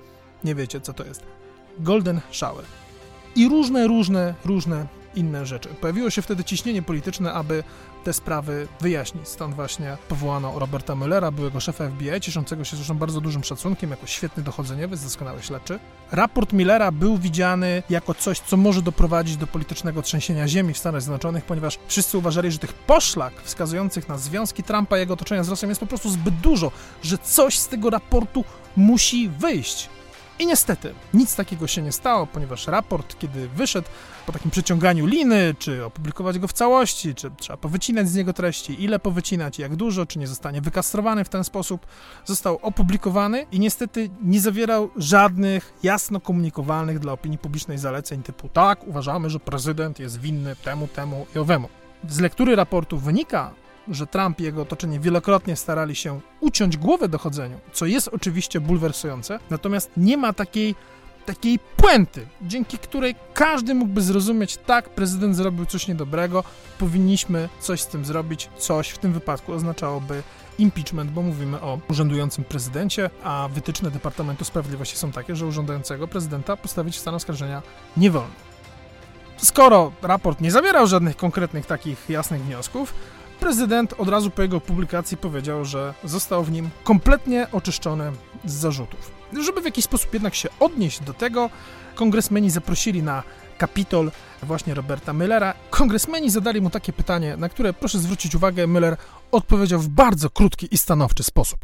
nie 0.45 0.55
wiecie, 0.55 0.81
co 0.81 0.93
to 0.93 1.05
jest. 1.05 1.23
Golden 1.79 2.21
Shower 2.31 2.65
i 3.37 3.49
różne, 3.49 3.87
różne, 3.87 4.35
różne 4.45 4.87
inne 5.15 5.47
rzeczy. 5.47 5.69
Pojawiło 5.69 6.11
się 6.11 6.23
wtedy 6.23 6.45
ciśnienie 6.45 6.83
polityczne, 6.83 7.33
aby 7.33 7.65
te 8.05 8.12
sprawy 8.12 8.69
wyjaśnić. 8.81 9.29
Stąd 9.29 9.55
właśnie 9.55 9.97
powołano 10.09 10.59
Roberta 10.59 10.95
Müllera, 10.95 11.33
byłego 11.33 11.61
szefa 11.61 11.89
FBI, 11.89 12.21
cieszącego 12.21 12.65
się 12.65 12.77
zresztą 12.77 12.95
bardzo 12.95 13.21
dużym 13.21 13.45
szacunkiem, 13.45 13.91
jako 13.91 14.07
świetny 14.07 14.43
dochodzeniowiec, 14.43 15.03
doskonały 15.03 15.43
śledczy. 15.43 15.79
Raport 16.12 16.53
Millera 16.53 16.93
był 16.93 17.19
widziany 17.19 17.83
jako 17.91 18.15
coś, 18.15 18.41
co 18.41 18.57
może 18.57 18.83
doprowadzić 18.83 19.37
do 19.37 19.47
politycznego 19.47 20.03
trzęsienia 20.03 20.49
ziemi 20.49 20.75
w 20.75 20.79
Stanach 20.79 21.03
Zjednoczonych, 21.03 21.45
ponieważ 21.45 21.79
wszyscy 21.87 22.19
uważali, 22.19 22.53
że 22.53 22.59
tych 22.59 22.73
poszlak 22.73 23.33
wskazujących 23.43 24.09
na 24.09 24.19
związki 24.19 24.62
Trumpa 24.62 24.97
i 24.97 25.01
jego 25.01 25.15
otoczenia 25.15 25.45
z 25.45 25.49
Rosją 25.49 25.69
jest 25.69 25.81
po 25.81 25.87
prostu 25.87 26.11
zbyt 26.11 26.35
dużo, 26.35 26.73
że 27.03 27.19
coś 27.19 27.59
z 27.59 27.69
tego 27.69 27.91
raportu 27.91 28.45
musi 28.77 29.29
wyjść. 29.29 29.89
I 30.39 30.47
niestety 30.47 30.95
nic 31.15 31.37
takiego 31.37 31.67
się 31.67 31.83
nie 31.83 31.93
stało, 31.93 32.27
ponieważ 32.27 32.67
raport, 32.67 33.19
kiedy 33.19 33.49
wyszedł 33.49 33.89
po 34.27 34.33
takim 34.33 34.51
przeciąganiu 34.51 35.07
liny, 35.07 35.55
czy 35.59 35.85
opublikować 35.85 36.39
go 36.39 36.49
w 36.49 36.53
całości, 36.53 37.15
czy 37.15 37.31
trzeba 37.31 37.57
powycinać 37.57 38.09
z 38.09 38.15
niego 38.15 38.33
treści, 38.33 38.85
ile 38.85 38.99
powycinać, 38.99 39.59
jak 39.59 39.77
dużo, 39.77 40.07
czy 40.07 40.19
nie 40.19 40.27
zostanie 40.27 40.61
wykastrowany 40.61 41.25
w 41.25 41.29
ten 41.29 41.45
sposób, 41.45 41.87
został 42.25 42.59
opublikowany 42.62 43.47
i 43.53 43.61
niestety 43.61 44.11
nie 44.23 44.41
zawierał 44.41 44.91
żadnych 44.97 45.73
jasno 45.83 46.21
komunikowalnych 46.21 46.99
dla 46.99 47.12
opinii 47.12 47.39
publicznej 47.39 47.79
zaleceń 47.79 48.23
typu 48.23 48.49
tak, 48.49 48.87
uważamy, 48.87 49.31
że 49.31 49.41
prezydent 49.41 49.99
jest 49.99 50.21
winny 50.21 50.57
temu, 50.57 50.89
temu 50.89 51.27
i 51.37 51.39
owemu. 51.39 51.69
Z 52.09 52.21
lektury 52.21 52.57
raportu 52.57 52.99
wynika, 52.99 53.51
że 53.89 54.07
Trump 54.07 54.41
i 54.41 54.45
jego 54.45 54.62
otoczenie 54.62 55.01
wielokrotnie 55.01 55.57
starali 55.57 55.97
się 55.97 56.21
uciąć 56.41 56.77
głowę 56.77 57.09
dochodzeniu, 57.09 57.59
co 57.73 57.87
jest 57.87 58.09
oczywiście 58.09 58.61
bulwersujące, 58.61 59.39
natomiast 59.51 59.91
nie 59.97 60.17
ma 60.17 60.33
takiej 60.33 60.75
takiej 61.27 61.59
puenty, 61.77 62.27
dzięki 62.43 62.79
której 62.79 63.15
każdy 63.35 63.75
mógłby 63.75 64.03
zrozumieć, 64.03 64.57
tak, 64.57 64.89
prezydent 64.89 65.37
zrobił 65.37 65.67
coś 65.67 65.89
niedobrego, 65.89 66.45
powinniśmy 66.79 67.49
coś 67.61 67.81
z 67.81 67.87
tym 67.87 68.05
zrobić, 68.05 68.51
coś 68.59 68.89
w 68.89 68.99
tym 68.99 69.12
wypadku 69.12 69.53
oznaczałoby 69.53 70.23
impeachment, 70.59 71.11
bo 71.11 71.23
mówimy 71.23 71.61
o 71.61 71.79
urzędującym 71.91 72.45
prezydencie, 72.45 73.11
a 73.25 73.49
wytyczne 73.55 73.91
Departamentu 73.91 74.45
Sprawiedliwości 74.45 74.97
są 74.97 75.12
takie, 75.12 75.37
że 75.37 75.47
urzędującego 75.47 76.09
prezydenta 76.09 76.57
postawić 76.57 76.97
w 76.97 77.01
stan 77.01 77.15
oskarżenia 77.15 77.62
nie 77.97 78.11
wolno. 78.11 78.35
Skoro 79.37 79.93
raport 80.03 80.41
nie 80.41 80.51
zawierał 80.51 80.87
żadnych 80.87 81.17
konkretnych 81.17 81.67
takich 81.67 82.11
jasnych 82.11 82.43
wniosków, 82.43 82.95
prezydent 83.43 83.95
od 83.99 84.09
razu 84.09 84.31
po 84.31 84.43
jego 84.43 84.61
publikacji 84.61 85.17
powiedział, 85.17 85.65
że 85.65 85.95
został 86.05 86.45
w 86.45 86.51
nim 86.51 86.71
kompletnie 86.85 87.47
oczyszczony 87.53 88.13
z 88.45 88.53
zarzutów. 88.53 89.11
Żeby 89.41 89.61
w 89.61 89.65
jakiś 89.65 89.85
sposób 89.85 90.15
jednak 90.15 90.35
się 90.35 90.49
odnieść 90.61 91.01
do 91.01 91.15
tego, 91.15 91.51
kongresmeni 91.95 92.51
zaprosili 92.51 93.03
na 93.03 93.23
Kapitol 93.59 94.11
właśnie 94.43 94.75
Roberta 94.75 95.13
Müllera. 95.13 95.55
Kongresmeni 95.71 96.31
zadali 96.31 96.61
mu 96.61 96.71
takie 96.71 96.93
pytanie, 96.93 97.37
na 97.37 97.49
które 97.49 97.73
proszę 97.73 97.99
zwrócić 97.99 98.35
uwagę, 98.35 98.67
Müller 98.67 98.97
odpowiedział 99.33 99.81
w 99.81 99.89
bardzo 99.89 100.31
krótki 100.31 100.69
i 100.71 100.79
stanowczy 100.79 101.23
sposób. 101.23 101.61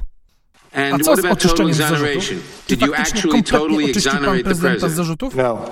A 0.92 0.98
co 0.98 1.16
z 1.16 1.24
oczyszczeniem 1.24 1.74
z 1.74 1.76
zarzutów? 1.76 2.24
Czy 2.66 2.76
faktycznie 2.76 3.22
kompletnie 3.22 3.84
oczyścił 3.90 4.18
pan 4.24 4.40
prezydenta 4.44 4.88
z 4.88 4.92
zarzutów? 4.92 5.34
No. 5.34 5.64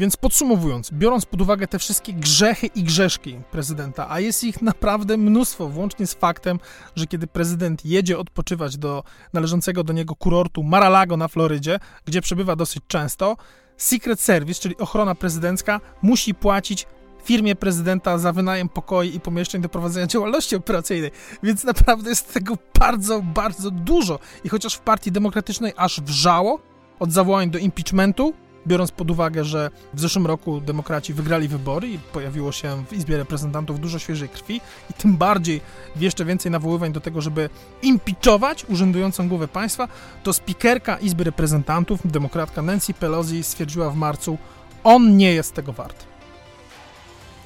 Więc 0.00 0.16
podsumowując, 0.16 0.90
biorąc 0.92 1.26
pod 1.26 1.40
uwagę 1.40 1.66
te 1.66 1.78
wszystkie 1.78 2.12
grzechy 2.12 2.66
i 2.66 2.82
grzeszki 2.82 3.40
prezydenta, 3.50 4.10
a 4.10 4.20
jest 4.20 4.44
ich 4.44 4.62
naprawdę 4.62 5.16
mnóstwo, 5.16 5.68
włącznie 5.68 6.06
z 6.06 6.14
faktem, 6.14 6.58
że 6.96 7.06
kiedy 7.06 7.26
prezydent 7.26 7.84
jedzie 7.84 8.18
odpoczywać 8.18 8.76
do 8.76 9.04
należącego 9.32 9.84
do 9.84 9.92
niego 9.92 10.14
kurortu 10.14 10.62
Mar-a-Lago 10.62 11.16
na 11.16 11.28
Florydzie, 11.28 11.78
gdzie 12.04 12.20
przebywa 12.20 12.56
dosyć 12.56 12.82
często, 12.88 13.36
Secret 13.76 14.20
Service, 14.20 14.60
czyli 14.60 14.76
ochrona 14.76 15.14
prezydencka, 15.14 15.80
musi 16.02 16.34
płacić 16.34 16.86
firmie 17.24 17.56
prezydenta 17.56 18.18
za 18.18 18.32
wynajem 18.32 18.68
pokoi 18.68 19.16
i 19.16 19.20
pomieszczeń 19.20 19.62
do 19.62 19.68
prowadzenia 19.68 20.06
działalności 20.14 20.56
operacyjnej. 20.56 21.10
Więc 21.42 21.64
naprawdę 21.64 22.10
jest 22.10 22.34
tego 22.34 22.54
bardzo, 22.78 23.22
bardzo 23.22 23.70
dużo. 23.70 24.18
I 24.44 24.48
chociaż 24.48 24.74
w 24.74 24.80
Partii 24.80 25.12
Demokratycznej 25.12 25.72
aż 25.76 26.00
wrzało 26.00 26.60
od 26.98 27.12
zawołań 27.12 27.50
do 27.50 27.58
impeachmentu, 27.58 28.34
biorąc 28.66 28.90
pod 28.90 29.10
uwagę, 29.10 29.44
że 29.44 29.70
w 29.94 30.00
zeszłym 30.00 30.26
roku 30.26 30.60
demokraci 30.60 31.14
wygrali 31.14 31.48
wybory 31.48 31.88
i 31.88 31.98
pojawiło 31.98 32.52
się 32.52 32.84
w 32.88 32.92
Izbie 32.92 33.16
Reprezentantów 33.16 33.80
dużo 33.80 33.98
świeżej 33.98 34.28
krwi 34.28 34.60
i 34.90 34.94
tym 34.94 35.16
bardziej 35.16 35.60
jeszcze 35.96 36.24
więcej 36.24 36.52
nawoływań 36.52 36.92
do 36.92 37.00
tego, 37.00 37.20
żeby 37.20 37.50
impeachować 37.82 38.64
urzędującą 38.68 39.28
głowę 39.28 39.48
państwa, 39.48 39.88
to 40.22 40.32
spikerka 40.32 40.98
Izby 40.98 41.24
Reprezentantów, 41.24 42.00
demokratka 42.04 42.62
Nancy 42.62 42.94
Pelosi 42.94 43.42
stwierdziła 43.42 43.90
w 43.90 43.96
marcu, 43.96 44.38
on 44.84 45.16
nie 45.16 45.32
jest 45.32 45.54
tego 45.54 45.72
wart. 45.72 46.10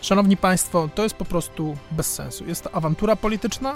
Szanowni 0.01 0.37
Państwo, 0.37 0.89
to 0.95 1.03
jest 1.03 1.15
po 1.15 1.25
prostu 1.25 1.77
bez 1.91 2.15
sensu. 2.15 2.47
Jest 2.47 2.65
to 2.65 2.75
awantura 2.75 3.17
polityczna, 3.17 3.75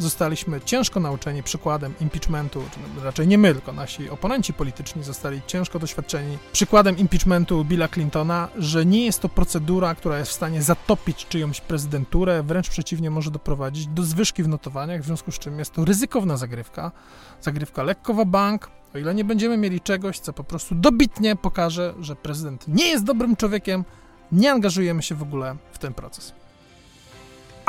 zostaliśmy 0.00 0.60
ciężko 0.60 1.00
nauczeni 1.00 1.42
przykładem 1.42 1.94
impeachmentu, 2.00 2.62
czy 2.74 3.04
raczej 3.04 3.28
nie 3.28 3.38
my, 3.38 3.54
tylko 3.54 3.72
nasi 3.72 4.10
oponenci 4.10 4.52
polityczni 4.52 5.04
zostali 5.04 5.40
ciężko 5.46 5.78
doświadczeni 5.78 6.38
przykładem 6.52 6.98
impeachmentu 6.98 7.64
Billa 7.64 7.88
Clintona, 7.88 8.48
że 8.58 8.86
nie 8.86 9.04
jest 9.04 9.20
to 9.20 9.28
procedura, 9.28 9.94
która 9.94 10.18
jest 10.18 10.30
w 10.30 10.34
stanie 10.34 10.62
zatopić 10.62 11.26
czyjąś 11.28 11.60
prezydenturę, 11.60 12.42
wręcz 12.42 12.70
przeciwnie 12.70 13.10
może 13.10 13.30
doprowadzić 13.30 13.86
do 13.86 14.02
zwyżki 14.02 14.42
w 14.42 14.48
notowaniach, 14.48 15.02
w 15.02 15.06
związku 15.06 15.32
z 15.32 15.38
czym 15.38 15.58
jest 15.58 15.72
to 15.72 15.84
ryzykowna 15.84 16.36
zagrywka, 16.36 16.92
zagrywka 17.40 17.82
lekko 17.82 18.14
w 18.14 18.24
bank, 18.24 18.70
o 18.94 18.98
ile 18.98 19.14
nie 19.14 19.24
będziemy 19.24 19.56
mieli 19.56 19.80
czegoś, 19.80 20.18
co 20.18 20.32
po 20.32 20.44
prostu 20.44 20.74
dobitnie 20.74 21.36
pokaże, 21.36 21.94
że 22.00 22.16
prezydent 22.16 22.68
nie 22.68 22.88
jest 22.88 23.04
dobrym 23.04 23.36
człowiekiem, 23.36 23.84
nie 24.32 24.52
angażujemy 24.52 25.02
się 25.02 25.14
w 25.14 25.22
ogóle 25.22 25.56
w 25.72 25.78
ten 25.78 25.94
proces 25.94 26.39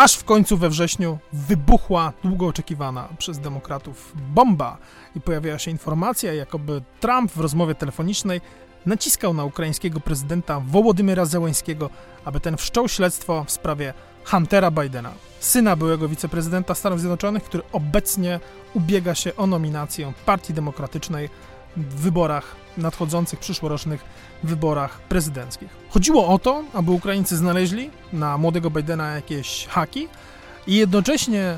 aż 0.02 0.16
w 0.16 0.24
końcu 0.24 0.58
we 0.58 0.70
wrześniu 0.70 1.18
wybuchła 1.34 2.14
długo 2.24 2.48
oczekiwana 2.48 3.08
przez 3.18 3.40
demokratów 3.40 4.14
bomba 4.16 4.78
i 5.16 5.22
pojawiła 5.22 5.60
się 5.60 5.72
informacja, 5.72 6.34
jakoby 6.34 6.82
Trump 7.00 7.32
w 7.32 7.40
rozmowie 7.40 7.76
telefonicznej 7.76 8.42
naciskał 8.86 9.34
na 9.34 9.46
ukraińskiego 9.46 10.00
prezydenta 10.00 10.60
Wołodymyra 10.60 11.26
Zełęńskiego, 11.26 11.90
aby 12.26 12.40
ten 12.40 12.58
wszczął 12.58 12.88
śledztwo 12.88 13.44
w 13.44 13.52
sprawie 13.52 13.94
Huntera 14.26 14.72
Bidena, 14.72 15.12
syna 15.40 15.76
byłego 15.76 16.08
wiceprezydenta 16.08 16.76
Stanów 16.76 17.00
Zjednoczonych, 17.00 17.44
który 17.44 17.64
obecnie 17.72 18.40
ubiega 18.74 19.16
się 19.16 19.36
o 19.36 19.48
nominację 19.48 20.14
Partii 20.26 20.54
Demokratycznej 20.54 21.30
w 21.78 21.96
wyborach 21.96 22.56
nadchodzących 22.78 23.40
przyszłorocznych 23.40 24.06
wyborach 24.44 25.02
prezydenckich. 25.02 25.70
Chodziło 25.90 26.28
o 26.28 26.40
to, 26.40 26.64
aby 26.74 26.92
Ukraińcy 26.92 27.38
znaleźli 27.38 27.90
na 28.14 28.38
młodego 28.38 28.70
Bidena 28.70 29.16
jakieś 29.16 29.68
haki 29.68 30.08
i 30.68 30.76
jednocześnie 30.76 31.58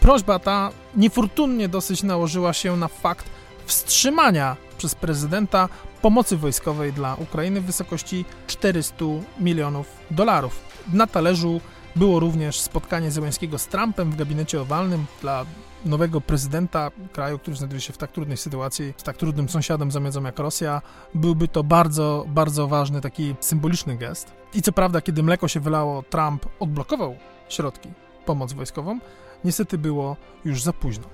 prośba 0.00 0.38
ta 0.38 0.70
niefortunnie 0.96 1.68
dosyć 1.68 2.02
nałożyła 2.02 2.52
się 2.52 2.76
na 2.76 2.88
fakt 2.88 3.26
wstrzymania 3.66 4.56
przez 4.78 4.94
prezydenta 4.94 5.68
pomocy 6.02 6.36
wojskowej 6.36 6.92
dla 6.92 7.14
Ukrainy 7.14 7.60
w 7.60 7.64
wysokości 7.64 8.24
400 8.46 9.04
milionów 9.38 9.86
dolarów. 10.10 10.60
Na 10.92 11.06
talerzu 11.06 11.60
było 11.96 12.20
również 12.20 12.60
spotkanie 12.60 13.10
Zełenskiego 13.10 13.58
z 13.58 13.66
Trumpem 13.66 14.12
w 14.12 14.16
gabinecie 14.16 14.60
owalnym 14.60 15.06
dla 15.22 15.44
nowego 15.84 16.20
prezydenta 16.20 16.90
kraju, 17.12 17.38
który 17.38 17.56
znajduje 17.56 17.80
się 17.80 17.92
w 17.92 17.98
tak 17.98 18.12
trudnej 18.12 18.36
sytuacji, 18.36 18.94
z 18.96 19.02
tak 19.02 19.16
trudnym 19.16 19.48
sąsiadem 19.48 19.90
zamiedzą 19.90 20.22
jak 20.22 20.38
Rosja, 20.38 20.82
byłby 21.14 21.48
to 21.48 21.64
bardzo, 21.64 22.24
bardzo 22.28 22.68
ważny 22.68 23.00
taki 23.00 23.34
symboliczny 23.40 23.96
gest. 23.96 24.32
I 24.54 24.62
co 24.62 24.72
prawda, 24.72 25.00
kiedy 25.00 25.22
mleko 25.22 25.48
się 25.48 25.60
wylało, 25.60 26.02
Trump 26.02 26.46
odblokował 26.60 27.16
środki, 27.48 27.88
pomoc 28.26 28.52
wojskową, 28.52 28.98
niestety 29.44 29.78
było 29.78 30.16
już 30.44 30.62
za 30.62 30.72
późno. 30.72 31.04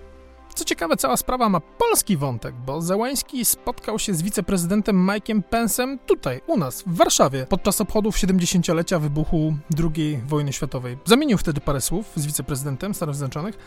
Co 0.54 0.64
ciekawe, 0.64 0.96
cała 0.96 1.16
sprawa 1.16 1.48
ma 1.48 1.60
polski 1.60 2.16
wątek, 2.16 2.54
bo 2.54 2.82
Załański 2.82 3.44
spotkał 3.44 3.98
się 3.98 4.14
z 4.14 4.22
wiceprezydentem 4.22 5.06
Mike'em 5.06 5.42
Pence'em 5.50 5.98
tutaj, 6.06 6.40
u 6.46 6.56
nas, 6.56 6.82
w 6.82 6.96
Warszawie, 6.96 7.46
podczas 7.48 7.80
obchodów 7.80 8.16
70-lecia 8.16 8.98
wybuchu 8.98 9.56
II 9.96 10.20
wojny 10.26 10.52
światowej. 10.52 10.98
Zamienił 11.04 11.38
wtedy 11.38 11.60
parę 11.60 11.80
słów 11.80 12.12
z 12.14 12.26
wiceprezydentem 12.26 12.94
Stanów 12.94 13.16
Zjednoczonych, 13.16 13.58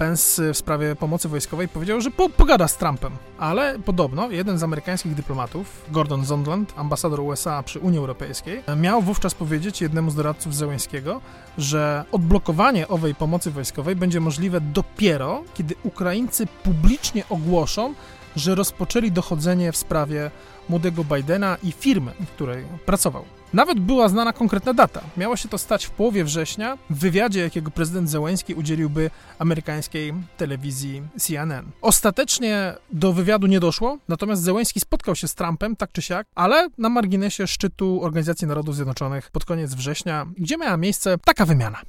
Pence 0.00 0.52
w 0.52 0.56
sprawie 0.56 0.96
pomocy 0.96 1.28
wojskowej 1.28 1.68
powiedział, 1.68 2.00
że 2.00 2.10
po, 2.10 2.28
pogada 2.28 2.68
z 2.68 2.76
Trumpem, 2.76 3.12
ale 3.38 3.78
podobno 3.78 4.30
jeden 4.30 4.58
z 4.58 4.62
amerykańskich 4.62 5.14
dyplomatów, 5.14 5.84
Gordon 5.90 6.26
Sondland, 6.26 6.72
ambasador 6.76 7.20
USA 7.20 7.62
przy 7.62 7.78
Unii 7.78 7.98
Europejskiej, 7.98 8.62
miał 8.76 9.02
wówczas 9.02 9.34
powiedzieć 9.34 9.80
jednemu 9.80 10.10
z 10.10 10.14
doradców 10.14 10.54
Zełęńskiego, 10.54 11.20
że 11.58 12.04
odblokowanie 12.12 12.88
owej 12.88 13.14
pomocy 13.14 13.50
wojskowej 13.50 13.96
będzie 13.96 14.20
możliwe 14.20 14.60
dopiero, 14.60 15.42
kiedy 15.54 15.74
Ukraińcy 15.82 16.46
publicznie 16.46 17.24
ogłoszą, 17.28 17.94
że 18.36 18.54
rozpoczęli 18.54 19.12
dochodzenie 19.12 19.72
w 19.72 19.76
sprawie 19.76 20.30
młodego 20.68 21.04
Bidena 21.04 21.56
i 21.62 21.72
firmy, 21.72 22.12
w 22.20 22.30
której 22.30 22.64
pracował. 22.86 23.24
Nawet 23.52 23.80
była 23.80 24.08
znana 24.08 24.32
konkretna 24.32 24.74
data. 24.74 25.00
Miało 25.16 25.36
się 25.36 25.48
to 25.48 25.58
stać 25.58 25.86
w 25.86 25.90
połowie 25.90 26.24
września 26.24 26.78
w 26.90 26.98
wywiadzie, 26.98 27.40
jakiego 27.40 27.70
prezydent 27.70 28.10
Zełenski 28.10 28.54
udzieliłby 28.54 29.10
amerykańskiej 29.38 30.14
telewizji 30.36 31.02
CNN. 31.18 31.66
Ostatecznie 31.82 32.74
do 32.92 33.12
wywiadu 33.12 33.46
nie 33.46 33.60
doszło, 33.60 33.98
natomiast 34.08 34.42
Zełenski 34.42 34.80
spotkał 34.80 35.16
się 35.16 35.28
z 35.28 35.34
Trumpem, 35.34 35.76
tak 35.76 35.92
czy 35.92 36.02
siak, 36.02 36.26
ale 36.34 36.68
na 36.78 36.88
marginesie 36.88 37.46
szczytu 37.46 38.02
Organizacji 38.02 38.46
Narodów 38.46 38.74
Zjednoczonych 38.74 39.30
pod 39.30 39.44
koniec 39.44 39.74
września, 39.74 40.26
gdzie 40.38 40.56
miała 40.56 40.76
miejsce 40.76 41.18
taka 41.24 41.46
wymiana. 41.46 41.80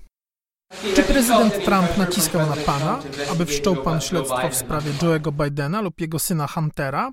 Czy 0.96 1.03
prezydent 1.03 1.65
Trump 1.65 1.98
naciskał 1.98 2.50
na 2.50 2.56
pana, 2.56 3.00
aby 3.32 3.46
wszczął 3.46 3.75
pan 3.75 4.01
śledztwo 4.01 4.50
w 4.50 4.56
sprawie 4.56 4.91
Joe'ego 4.91 5.32
Bidena 5.32 5.82
lub 5.82 6.01
jego 6.01 6.20
syna 6.20 6.48
Huntera? 6.48 7.12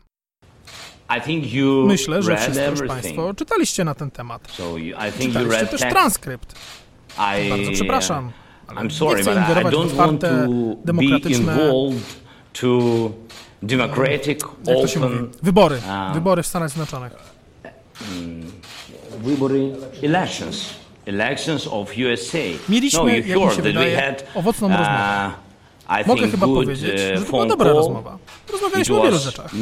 Myślę, 1.86 2.22
że 2.22 2.36
wszyscy 2.36 2.64
już 2.70 2.88
Państwo 2.88 3.34
czytaliście 3.34 3.84
na 3.84 3.94
ten 3.94 4.10
temat. 4.10 4.52
Czytaliście 5.18 5.66
też 5.66 5.80
transkrypt. 5.80 6.54
Bardzo 7.50 7.72
przepraszam. 7.72 8.30
Ale 8.66 8.82
nie 8.82 8.88
chcę 8.90 9.34
ingerować 9.34 9.74
w 9.74 9.78
otwarte, 9.78 10.48
demokratyczne... 10.84 11.72
Democratic, 13.62 14.40
Jak 14.66 14.80
to 14.80 14.86
się 14.86 15.00
mówi? 15.00 15.16
Wybory. 15.42 15.80
Um, 15.88 16.14
Wybory 16.14 16.42
w 16.42 16.46
Stanach 16.46 16.70
Zjednoczonych. 16.70 17.12
Mm, 18.18 18.52
wybory, 19.24 19.72
elections. 20.02 20.70
Elections 21.06 21.66
of 21.66 21.90
USA. 22.12 22.38
Mieliśmy, 22.68 23.00
no, 23.00 23.08
jak 23.08 23.26
mi 23.26 23.56
się 23.56 23.62
wydaje, 23.62 24.16
owocną 24.34 24.68
rozmowę. 24.68 25.30
Mogę 26.06 26.28
chyba 26.28 26.46
powiedzieć, 26.46 26.90
uh, 26.92 27.18
że 27.18 27.24
to 27.24 27.30
była 27.30 27.46
dobra 27.46 27.70
rozmowa. 27.72 28.18
Rozmawialiśmy 28.52 28.94
o 29.00 29.02
wielu 29.02 29.18
rzeczach. 29.18 29.54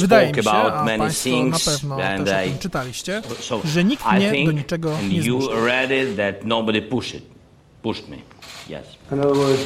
Wydaje 0.00 0.28
mi 0.28 0.34
się, 0.44 0.50
a 0.50 0.84
Państwo 0.98 1.30
na 1.50 1.58
pewno 1.58 1.96
też 1.96 2.06
o 2.20 2.48
tym 2.48 2.58
czytaliście, 2.58 3.22
że 3.64 3.84
nikt 3.84 4.04
mnie 4.12 4.44
do 4.46 4.52
niczego 4.52 4.90
nie 5.08 5.22
zmusił. 5.22 5.50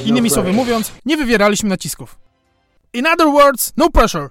Innymi 0.05 0.31
słowy 0.31 0.53
mówiąc, 0.53 0.93
nie 1.05 1.17
wywieraliśmy 1.17 1.69
nacisków. 1.69 2.19
In 2.93 3.07
other 3.07 3.27
words, 3.27 3.73
no 3.77 3.91
pressure. 3.91 4.29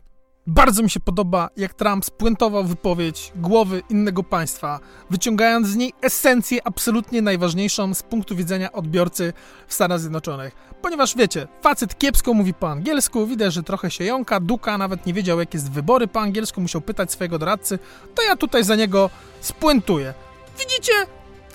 Bardzo 0.49 0.83
mi 0.83 0.89
się 0.89 0.99
podoba, 0.99 1.49
jak 1.57 1.73
Trump 1.73 2.05
spuentował 2.05 2.63
wypowiedź 2.63 3.31
głowy 3.35 3.83
innego 3.89 4.23
państwa, 4.23 4.79
wyciągając 5.09 5.67
z 5.67 5.75
niej 5.75 5.93
esencję 6.01 6.67
absolutnie 6.67 7.21
najważniejszą 7.21 7.93
z 7.93 8.03
punktu 8.03 8.35
widzenia 8.35 8.71
odbiorcy 8.71 9.33
w 9.67 9.73
Stanach 9.73 9.99
Zjednoczonych. 9.99 10.55
Ponieważ 10.81 11.15
wiecie, 11.15 11.47
facet 11.61 11.97
kiepsko 11.97 12.33
mówi 12.33 12.53
po 12.53 12.69
angielsku, 12.69 13.27
widać, 13.27 13.53
że 13.53 13.63
trochę 13.63 13.91
się 13.91 14.03
jąka, 14.03 14.39
duka, 14.39 14.77
nawet 14.77 15.05
nie 15.05 15.13
wiedział, 15.13 15.39
jak 15.39 15.53
jest 15.53 15.71
wybory 15.71 16.07
po 16.07 16.19
angielsku, 16.19 16.61
musiał 16.61 16.81
pytać 16.81 17.11
swojego 17.11 17.39
doradcy, 17.39 17.79
to 18.15 18.21
ja 18.23 18.35
tutaj 18.35 18.63
za 18.63 18.75
niego 18.75 19.09
spuentuję. 19.41 20.13
Widzicie? 20.59 20.93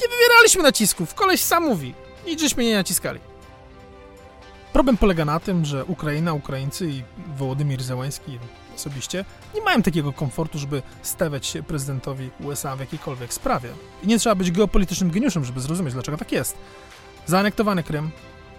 Nie 0.02 0.08
wywieraliśmy 0.08 0.62
nacisków, 0.62 1.14
koleś 1.14 1.40
sam 1.40 1.64
mówi. 1.64 1.94
Nic 2.26 2.40
żeśmy 2.40 2.64
nie 2.64 2.74
naciskali. 2.74 3.20
Problem 4.72 4.96
polega 4.96 5.24
na 5.24 5.40
tym, 5.40 5.64
że 5.64 5.84
Ukraina, 5.84 6.32
Ukraińcy 6.32 6.90
i 6.90 7.02
Wołodymir 7.36 7.82
Zełański 7.82 8.38
osobiście 8.74 9.24
nie 9.54 9.60
mają 9.60 9.82
takiego 9.82 10.12
komfortu, 10.12 10.58
żeby 10.58 10.82
stawiać 11.02 11.46
się 11.46 11.62
prezydentowi 11.62 12.30
USA 12.40 12.76
w 12.76 12.80
jakiejkolwiek 12.80 13.34
sprawie. 13.34 13.68
I 14.02 14.06
nie 14.06 14.18
trzeba 14.18 14.34
być 14.34 14.50
geopolitycznym 14.50 15.10
geniuszem, 15.10 15.44
żeby 15.44 15.60
zrozumieć, 15.60 15.94
dlaczego 15.94 16.18
tak 16.18 16.32
jest. 16.32 16.56
Zaanektowany 17.26 17.82
Krym, 17.82 18.10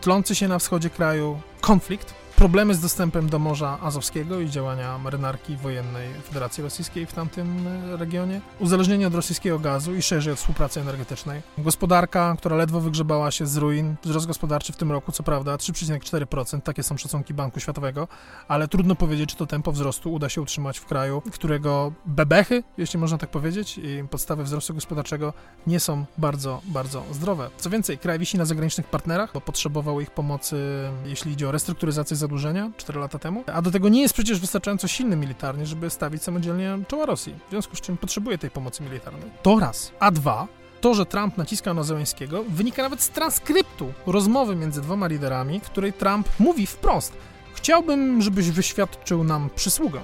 tlący 0.01 0.35
się 0.35 0.47
na 0.47 0.59
wschodzie 0.59 0.89
kraju 0.89 1.41
konflikt, 1.61 2.13
problemy 2.35 2.75
z 2.75 2.79
dostępem 2.79 3.29
do 3.29 3.39
Morza 3.39 3.77
Azowskiego 3.81 4.39
i 4.39 4.49
działania 4.49 4.97
marynarki 4.97 5.57
wojennej 5.57 6.13
Federacji 6.13 6.63
Rosyjskiej 6.63 7.05
w 7.05 7.13
tamtym 7.13 7.67
e, 7.67 7.97
regionie, 7.97 8.41
uzależnienie 8.59 9.07
od 9.07 9.15
rosyjskiego 9.15 9.59
gazu 9.59 9.95
i 9.95 10.01
szerzej 10.01 10.33
od 10.33 10.39
współpracy 10.39 10.81
energetycznej, 10.81 11.41
gospodarka, 11.57 12.35
która 12.37 12.55
ledwo 12.55 12.81
wygrzebała 12.81 13.31
się 13.31 13.47
z 13.47 13.57
ruin, 13.57 13.95
wzrost 14.03 14.27
gospodarczy 14.27 14.73
w 14.73 14.77
tym 14.77 14.91
roku, 14.91 15.11
co 15.11 15.23
prawda 15.23 15.55
3,4%, 15.55 16.61
takie 16.61 16.83
są 16.83 16.97
szacunki 16.97 17.33
Banku 17.33 17.59
Światowego, 17.59 18.07
ale 18.47 18.67
trudno 18.67 18.95
powiedzieć, 18.95 19.29
czy 19.29 19.35
to 19.35 19.45
tempo 19.45 19.71
wzrostu 19.71 20.13
uda 20.13 20.29
się 20.29 20.41
utrzymać 20.41 20.79
w 20.79 20.85
kraju, 20.85 21.21
którego 21.31 21.93
bebechy, 22.05 22.63
jeśli 22.77 22.99
można 22.99 23.17
tak 23.17 23.29
powiedzieć, 23.29 23.77
i 23.77 24.03
podstawy 24.09 24.43
wzrostu 24.43 24.73
gospodarczego 24.73 25.33
nie 25.67 25.79
są 25.79 26.05
bardzo, 26.17 26.61
bardzo 26.65 27.03
zdrowe. 27.11 27.49
Co 27.57 27.69
więcej, 27.69 27.97
kraj 27.97 28.19
wisi 28.19 28.37
na 28.37 28.45
zagranicznych 28.45 28.87
partnerach, 28.87 29.33
bo 29.33 29.41
potrzebował 29.41 30.01
ich 30.01 30.11
pomocy, 30.11 30.89
jeśli 31.05 31.31
idzie 31.31 31.49
o 31.49 31.51
restrukturyzację 31.51 32.17
zadłużenia 32.23 32.71
4 32.77 32.99
lata 32.99 33.19
temu, 33.19 33.43
a 33.53 33.61
do 33.61 33.71
tego 33.71 33.89
nie 33.89 34.01
jest 34.01 34.13
przecież 34.13 34.39
wystarczająco 34.39 34.87
silny 34.87 35.15
militarnie, 35.15 35.65
żeby 35.65 35.89
stawić 35.89 36.23
samodzielnie 36.23 36.77
czoła 36.87 37.05
Rosji, 37.05 37.35
w 37.47 37.49
związku 37.49 37.75
z 37.75 37.81
czym 37.81 37.97
potrzebuje 37.97 38.37
tej 38.37 38.49
pomocy 38.49 38.83
militarnej. 38.83 39.31
To 39.41 39.59
raz. 39.59 39.91
A 39.99 40.11
dwa, 40.11 40.47
to, 40.81 40.93
że 40.93 41.05
Trump 41.05 41.37
naciska 41.37 41.73
na 41.73 41.83
Zełenskiego, 41.83 42.43
wynika 42.49 42.83
nawet 42.83 43.01
z 43.01 43.09
transkryptu 43.09 43.93
rozmowy 44.05 44.55
między 44.55 44.81
dwoma 44.81 45.07
liderami, 45.07 45.59
w 45.59 45.63
której 45.63 45.93
Trump 45.93 46.29
mówi 46.39 46.67
wprost: 46.67 47.13
Chciałbym, 47.53 48.21
żebyś 48.21 48.51
wyświadczył 48.51 49.23
nam 49.23 49.49
przysługę. 49.55 50.01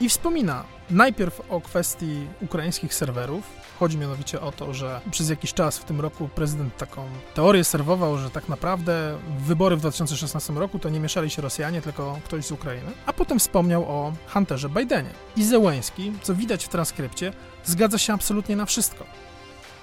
I 0.00 0.08
wspomina 0.08 0.64
najpierw 0.90 1.40
o 1.50 1.60
kwestii 1.60 2.26
ukraińskich 2.40 2.94
serwerów, 2.94 3.64
Chodzi 3.78 3.98
mianowicie 3.98 4.40
o 4.40 4.52
to, 4.52 4.74
że 4.74 5.00
przez 5.10 5.30
jakiś 5.30 5.54
czas 5.54 5.78
w 5.78 5.84
tym 5.84 6.00
roku 6.00 6.28
prezydent 6.28 6.76
taką 6.76 7.04
teorię 7.34 7.64
serwował, 7.64 8.18
że 8.18 8.30
tak 8.30 8.48
naprawdę 8.48 9.18
wybory 9.38 9.76
w 9.76 9.80
2016 9.80 10.52
roku 10.52 10.78
to 10.78 10.88
nie 10.88 11.00
mieszali 11.00 11.30
się 11.30 11.42
Rosjanie, 11.42 11.82
tylko 11.82 12.18
ktoś 12.24 12.44
z 12.44 12.52
Ukrainy. 12.52 12.92
A 13.06 13.12
potem 13.12 13.38
wspomniał 13.38 13.84
o 13.84 14.12
Hunterze 14.26 14.68
Bidenie. 14.68 15.10
I 15.36 15.44
Zełęński, 15.44 16.12
co 16.22 16.34
widać 16.34 16.64
w 16.64 16.68
transkrypcie, 16.68 17.32
zgadza 17.64 17.98
się 17.98 18.12
absolutnie 18.12 18.56
na 18.56 18.66
wszystko. 18.66 19.04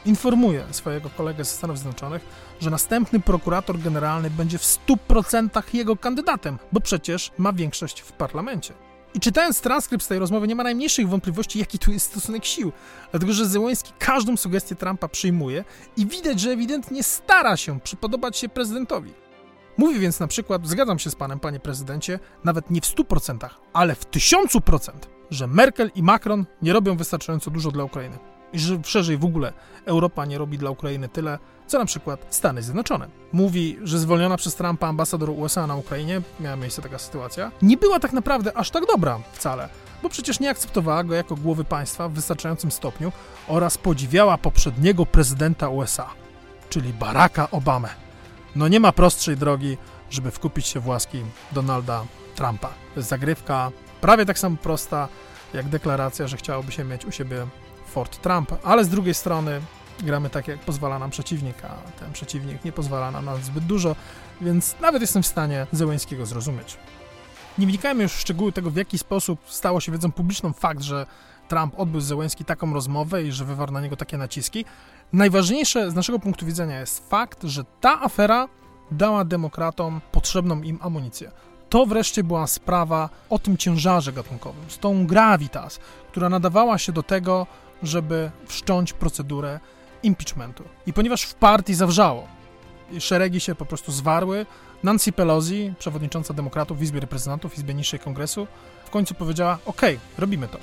Informuje 0.06 0.64
swojego 0.72 1.10
kolegę 1.10 1.44
ze 1.44 1.52
Stanów 1.52 1.78
Zjednoczonych, 1.78 2.26
że 2.60 2.70
następny 2.70 3.20
prokurator 3.20 3.80
generalny 3.80 4.30
będzie 4.30 4.58
w 4.58 4.64
100% 4.88 5.76
jego 5.76 5.98
kandydatem, 5.98 6.60
bo 6.72 6.80
przecież 6.80 7.32
ma 7.38 7.54
większość 7.54 8.02
w 8.02 8.12
parlamencie. 8.12 8.91
I 9.14 9.20
czytając 9.20 9.62
transkrypt 9.62 10.04
z 10.04 10.08
tej 10.08 10.20
rozmowy, 10.20 10.48
nie 10.48 10.56
ma 10.56 10.64
najmniejszych 10.64 11.10
wątpliwości, 11.10 11.60
jaki 11.60 11.80
tu 11.80 11.92
jest 11.92 12.06
stosunek 12.06 12.46
sił. 12.46 12.72
Dlatego, 13.12 13.34
że 13.34 13.46
Zełenski 13.46 13.94
każdą 14.00 14.38
sugestię 14.38 14.76
Trumpa 14.76 15.08
przyjmuje 15.08 15.64
i 15.98 16.06
widać, 16.06 16.40
że 16.40 16.52
ewidentnie 16.52 17.04
stara 17.04 17.58
się 17.58 17.80
przypodobać 17.80 18.38
się 18.38 18.50
prezydentowi. 18.50 19.14
Mówi 19.78 20.00
więc 20.00 20.20
na 20.20 20.28
przykład, 20.28 20.68
zgadzam 20.68 21.00
się 21.00 21.10
z 21.10 21.16
panem, 21.16 21.40
panie 21.40 21.60
prezydencie, 21.60 22.20
nawet 22.44 22.72
nie 22.72 22.82
w 22.82 22.86
100%, 22.86 23.50
ale 23.74 23.96
w 23.96 24.06
1000%, 24.06 24.92
że 25.30 25.48
Merkel 25.48 25.92
i 25.96 26.04
Macron 26.04 26.46
nie 26.62 26.74
robią 26.74 26.98
wystarczająco 26.98 27.52
dużo 27.52 27.72
dla 27.72 27.84
Ukrainy. 27.84 28.31
I 28.54 28.60
że 28.60 28.78
szerzej 28.84 29.18
w 29.18 29.26
ogóle 29.26 29.54
Europa 29.86 30.26
nie 30.26 30.38
robi 30.38 30.58
dla 30.58 30.70
Ukrainy 30.70 31.10
tyle, 31.10 31.40
co 31.68 31.80
na 31.80 31.86
przykład 31.86 32.26
Stany 32.30 32.62
Zjednoczone. 32.62 33.08
Mówi, 33.32 33.78
że 33.84 34.00
zwolniona 34.00 34.38
przez 34.38 34.56
Trumpa 34.56 34.88
ambasador 34.88 35.30
USA 35.30 35.68
na 35.68 35.76
Ukrainie, 35.76 36.22
miała 36.40 36.56
miejsce 36.56 36.82
taka 36.82 37.00
sytuacja, 37.00 37.52
nie 37.62 37.78
była 37.78 38.00
tak 38.00 38.14
naprawdę 38.14 38.58
aż 38.58 38.72
tak 38.72 38.86
dobra 38.86 39.20
wcale, 39.32 39.70
bo 40.04 40.10
przecież 40.10 40.40
nie 40.40 40.50
akceptowała 40.50 41.04
go 41.04 41.14
jako 41.14 41.36
głowy 41.36 41.64
państwa 41.64 42.10
w 42.10 42.14
wystarczającym 42.14 42.72
stopniu 42.72 43.12
oraz 43.48 43.78
podziwiała 43.78 44.38
poprzedniego 44.38 45.06
prezydenta 45.06 45.70
USA, 45.70 46.10
czyli 46.70 46.94
Baracka 46.94 47.52
Obamę. 47.52 47.90
No 48.56 48.68
nie 48.68 48.80
ma 48.80 48.92
prostszej 48.92 49.38
drogi, 49.38 49.78
żeby 50.10 50.32
wkupić 50.32 50.68
się 50.68 50.80
w 50.80 50.88
łaski 50.88 51.24
Donalda 51.52 52.04
Trumpa. 52.36 52.68
To 52.68 53.00
jest 53.00 53.10
zagrywka 53.10 53.72
prawie 54.02 54.26
tak 54.26 54.40
samo 54.40 54.58
prosta, 54.58 55.08
jak 55.54 55.70
deklaracja, 55.70 56.28
że 56.28 56.38
chciałoby 56.38 56.72
się 56.72 56.84
mieć 56.84 57.06
u 57.06 57.12
siebie 57.12 57.48
Fort 57.92 58.22
Trump, 58.22 58.52
ale 58.64 58.86
z 58.86 58.90
drugiej 58.90 59.14
strony 59.14 59.62
gramy 60.00 60.30
tak, 60.30 60.48
jak 60.48 60.60
pozwala 60.60 61.00
nam 61.00 61.10
przeciwnik, 61.10 61.66
a 61.66 62.00
ten 62.00 62.14
przeciwnik 62.14 62.66
nie 62.66 62.72
pozwala 62.72 63.12
nam 63.12 63.26
na 63.26 63.38
zbyt 63.38 63.66
dużo, 63.66 63.96
więc 64.42 64.76
nawet 64.82 65.02
jestem 65.02 65.24
w 65.24 65.28
stanie 65.28 65.68
Zełęńskiego 65.72 66.26
zrozumieć. 66.26 66.78
Nie 67.58 67.68
wnikajmy 67.68 68.04
już 68.04 68.14
w 68.14 68.20
szczegóły 68.20 68.52
tego, 68.52 68.72
w 68.72 68.76
jaki 68.76 68.98
sposób 68.98 69.40
stało 69.46 69.80
się 69.82 69.92
wiedzą 69.92 70.12
publiczną 70.12 70.54
fakt, 70.54 70.82
że 70.82 71.06
Trump 71.48 71.80
odbył 71.80 72.02
z 72.02 72.06
Zełęński 72.06 72.46
taką 72.46 72.74
rozmowę 72.74 73.24
i 73.24 73.32
że 73.32 73.46
wywarł 73.46 73.74
na 73.74 73.82
niego 73.82 73.96
takie 73.96 74.18
naciski. 74.18 74.66
Najważniejsze 75.14 75.92
z 75.92 75.96
naszego 75.96 76.20
punktu 76.20 76.46
widzenia 76.46 76.80
jest 76.80 77.10
fakt, 77.10 77.44
że 77.44 77.64
ta 77.82 78.02
afera 78.02 78.48
dała 78.92 79.26
demokratom 79.26 80.02
potrzebną 80.12 80.62
im 80.62 80.80
amunicję. 80.82 81.32
To 81.70 81.86
wreszcie 81.86 82.24
była 82.24 82.48
sprawa 82.48 83.10
o 83.30 83.40
tym 83.40 83.58
ciężarze 83.58 84.14
gatunkowym, 84.14 84.64
z 84.68 84.78
tą 84.78 85.08
gravitas, 85.08 85.80
która 86.12 86.30
nadawała 86.30 86.78
się 86.78 86.92
do 86.92 87.04
tego, 87.04 87.48
żeby 87.84 88.32
wszcząć 88.48 88.94
procedurę 88.94 89.60
impeachmentu. 90.04 90.64
I 90.88 90.94
ponieważ 90.94 91.24
w 91.24 91.34
partii 91.36 91.74
zawrzało, 91.74 92.28
szeregi 93.00 93.40
się 93.40 93.56
po 93.56 93.66
prostu 93.66 93.92
zwarły, 93.92 94.46
Nancy 94.84 95.12
Pelosi, 95.12 95.74
przewodnicząca 95.80 96.34
demokratów 96.34 96.80
w 96.80 96.82
Izbie 96.82 97.00
Reprezentantów, 97.00 97.58
Izbie 97.58 97.74
Niższej 97.74 98.00
Kongresu, 98.00 98.48
w 98.86 98.90
końcu 98.90 99.14
powiedziała: 99.14 99.58
OK, 99.66 99.82
robimy 100.18 100.48
to. 100.48 100.58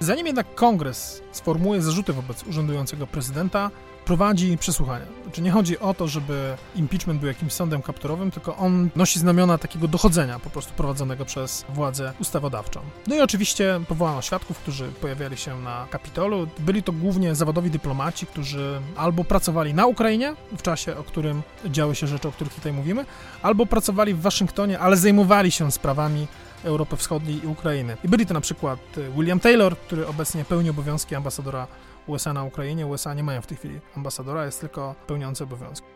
Zanim 0.00 0.26
jednak 0.26 0.54
kongres 0.54 1.22
sformułuje 1.32 1.82
zarzuty 1.82 2.12
wobec 2.12 2.42
urzędującego 2.46 3.06
prezydenta, 3.06 3.70
prowadzi 4.04 4.58
przesłuchania. 4.58 5.06
Znaczy 5.22 5.42
nie 5.42 5.50
chodzi 5.50 5.78
o 5.78 5.94
to, 5.94 6.08
żeby 6.08 6.56
impeachment 6.76 7.20
był 7.20 7.28
jakimś 7.28 7.52
sądem 7.52 7.82
kapturowym, 7.82 8.30
tylko 8.30 8.56
on 8.56 8.90
nosi 8.96 9.18
znamiona 9.18 9.58
takiego 9.58 9.88
dochodzenia 9.88 10.38
po 10.38 10.50
prostu 10.50 10.72
prowadzonego 10.74 11.24
przez 11.24 11.64
władzę 11.68 12.12
ustawodawczą. 12.20 12.80
No 13.06 13.16
i 13.16 13.20
oczywiście 13.20 13.80
powołano 13.88 14.22
świadków, 14.22 14.58
którzy 14.58 14.88
pojawiali 14.88 15.36
się 15.36 15.60
na 15.60 15.86
Kapitolu. 15.90 16.46
Byli 16.58 16.82
to 16.82 16.92
głównie 16.92 17.34
zawodowi 17.34 17.70
dyplomaci, 17.70 18.26
którzy 18.26 18.80
albo 18.96 19.24
pracowali 19.24 19.74
na 19.74 19.86
Ukrainie 19.86 20.34
w 20.58 20.62
czasie, 20.62 20.96
o 20.96 21.02
którym 21.02 21.42
działy 21.66 21.94
się 21.94 22.06
rzeczy, 22.06 22.28
o 22.28 22.32
których 22.32 22.54
tutaj 22.54 22.72
mówimy, 22.72 23.04
albo 23.42 23.66
pracowali 23.66 24.14
w 24.14 24.20
Waszyngtonie, 24.20 24.78
ale 24.78 24.96
zajmowali 24.96 25.50
się 25.50 25.72
sprawami 25.72 26.26
Europy 26.64 26.96
Wschodniej 26.96 27.44
i 27.44 27.46
Ukrainy. 27.46 27.96
I 28.04 28.08
byli 28.08 28.26
to 28.26 28.34
na 28.34 28.40
przykład 28.40 28.78
William 29.16 29.40
Taylor, 29.40 29.76
który 29.78 30.06
obecnie 30.06 30.44
pełni 30.44 30.70
obowiązki 30.70 31.14
ambasadora 31.14 31.66
USA 32.06 32.32
na 32.32 32.44
Ukrainie. 32.44 32.86
USA 32.86 33.14
nie 33.14 33.22
mają 33.22 33.40
w 33.40 33.46
tej 33.46 33.56
chwili 33.56 33.80
ambasadora, 33.96 34.44
jest 34.46 34.60
tylko 34.60 34.94
pełniący 35.06 35.44
obowiązki. 35.44 35.86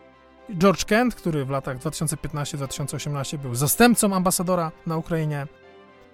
George 0.57 0.85
Kent, 0.85 1.15
który 1.15 1.45
w 1.45 1.49
latach 1.49 1.77
2015-2018 1.77 3.37
był 3.37 3.55
zastępcą 3.55 4.13
ambasadora 4.13 4.71
na 4.85 4.97
Ukrainie. 4.97 5.47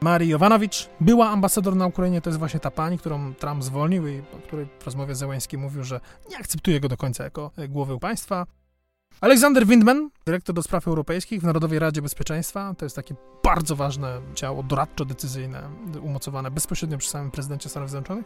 Marii 0.02 0.30
Jovanowicz 0.30 0.90
była 1.02 1.30
ambasador 1.30 1.76
na 1.76 1.88
Ukrainie, 1.88 2.22
to 2.22 2.30
jest 2.30 2.40
właśnie 2.40 2.60
ta 2.60 2.72
pani, 2.72 2.98
którą 2.98 3.34
Trump 3.34 3.64
zwolnił 3.64 4.08
i 4.08 4.20
o 4.20 4.38
której 4.48 4.68
w 4.80 4.86
rozmowie 4.86 5.16
Zełański 5.16 5.58
mówił, 5.58 5.84
że 5.84 6.00
nie 6.30 6.38
akceptuje 6.38 6.80
go 6.80 6.90
do 6.90 6.98
końca 6.98 7.24
jako 7.24 7.52
głowy 7.70 8.00
państwa. 8.00 8.46
Aleksander 9.22 9.68
Windman, 9.68 10.10
dyrektor 10.26 10.56
do 10.56 10.64
spraw 10.64 10.88
europejskich 10.88 11.42
w 11.42 11.44
Narodowej 11.44 11.80
Radzie 11.80 12.02
Bezpieczeństwa. 12.02 12.76
To 12.78 12.86
jest 12.86 12.96
takie 12.96 13.16
bardzo 13.44 13.76
ważne 13.76 14.22
ciało 14.36 14.64
doradczo-decyzyjne, 14.64 15.70
umocowane 16.02 16.52
bezpośrednio 16.52 16.98
przy 16.98 17.10
samym 17.10 17.32
prezydencie 17.32 17.70
Stanów 17.70 17.90
Zjednoczonych. 17.90 18.26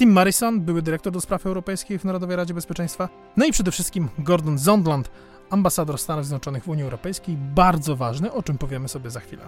Tim 0.00 0.12
Morrison, 0.12 0.60
były 0.60 0.82
dyrektor 0.82 1.12
do 1.12 1.20
spraw 1.20 1.46
europejskich 1.46 2.00
w 2.00 2.04
Narodowej 2.04 2.36
Radzie 2.36 2.54
Bezpieczeństwa. 2.54 3.08
No 3.36 3.46
i 3.46 3.52
przede 3.52 3.70
wszystkim 3.70 4.08
Gordon 4.18 4.58
Sondland, 4.58 5.10
ambasador 5.50 5.98
Stanów 5.98 6.26
Zjednoczonych 6.26 6.64
w 6.64 6.68
Unii 6.68 6.84
Europejskiej, 6.84 7.36
bardzo 7.36 7.96
ważny, 7.96 8.32
o 8.32 8.42
czym 8.42 8.58
powiemy 8.58 8.88
sobie 8.88 9.10
za 9.10 9.20
chwilę. 9.20 9.42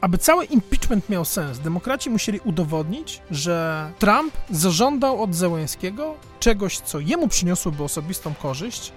Aby 0.00 0.18
cały 0.18 0.44
impeachment 0.44 1.08
miał 1.08 1.24
sens, 1.24 1.58
demokraci 1.58 2.10
musieli 2.10 2.40
udowodnić, 2.40 3.22
że 3.30 3.90
Trump 3.98 4.34
zażądał 4.50 5.22
od 5.22 5.34
Zełenskiego 5.34 6.14
czegoś, 6.40 6.78
co 6.78 7.00
jemu 7.00 7.28
przyniosłoby 7.28 7.82
osobistą 7.82 8.34
korzyść, 8.34 8.92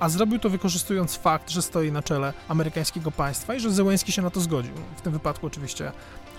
a 0.00 0.08
zrobił 0.08 0.38
to 0.38 0.50
wykorzystując 0.50 1.16
fakt, 1.16 1.50
że 1.50 1.62
stoi 1.62 1.92
na 1.92 2.02
czele 2.02 2.32
amerykańskiego 2.48 3.10
państwa 3.10 3.54
i 3.54 3.60
że 3.60 3.70
Zełenski 3.70 4.12
się 4.12 4.22
na 4.22 4.30
to 4.30 4.40
zgodził. 4.40 4.74
W 4.96 5.00
tym 5.00 5.12
wypadku 5.12 5.46
oczywiście 5.46 5.92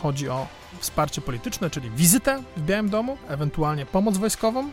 chodzi 0.03 0.29
o 0.29 0.47
wsparcie 0.79 1.21
polityczne, 1.21 1.69
czyli 1.69 1.89
wizytę 1.89 2.43
w 2.57 2.61
Białym 2.61 2.89
Domu, 2.89 3.17
ewentualnie 3.27 3.85
pomoc 3.85 4.17
wojskową, 4.17 4.69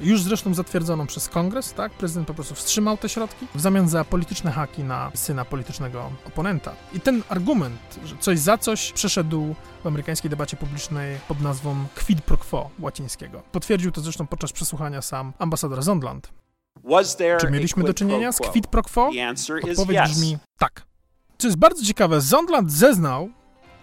już 0.00 0.22
zresztą 0.22 0.54
zatwierdzoną 0.54 1.06
przez 1.06 1.28
kongres, 1.28 1.72
tak? 1.72 1.92
Prezydent 1.92 2.28
po 2.28 2.34
prostu 2.34 2.54
wstrzymał 2.54 2.96
te 2.96 3.08
środki 3.08 3.46
w 3.54 3.60
zamian 3.60 3.88
za 3.88 4.04
polityczne 4.04 4.50
haki 4.50 4.84
na 4.84 5.10
syna 5.14 5.44
politycznego 5.44 6.10
oponenta. 6.26 6.72
I 6.92 7.00
ten 7.00 7.22
argument, 7.28 8.00
że 8.04 8.16
coś 8.20 8.38
za 8.38 8.58
coś 8.58 8.92
przeszedł 8.92 9.54
w 9.84 9.86
amerykańskiej 9.86 10.30
debacie 10.30 10.56
publicznej 10.56 11.18
pod 11.28 11.40
nazwą 11.40 11.76
quid 12.04 12.22
pro 12.22 12.36
quo 12.38 12.70
łacińskiego. 12.78 13.42
Potwierdził 13.52 13.90
to 13.90 14.00
zresztą 14.00 14.26
podczas 14.26 14.52
przesłuchania 14.52 15.02
sam 15.02 15.32
ambasador 15.38 15.82
Zondland. 15.82 16.32
Czy 17.40 17.50
mieliśmy 17.50 17.84
do 17.84 17.94
czynienia 17.94 18.32
z 18.32 18.38
quid 18.38 18.66
pro 18.66 18.82
quo? 18.82 19.10
Odpowiedź 19.70 20.00
brzmi 20.00 20.38
tak. 20.58 20.82
Co 21.38 21.46
jest 21.48 21.58
bardzo 21.58 21.84
ciekawe, 21.84 22.20
Zondland 22.20 22.72
zeznał, 22.72 23.30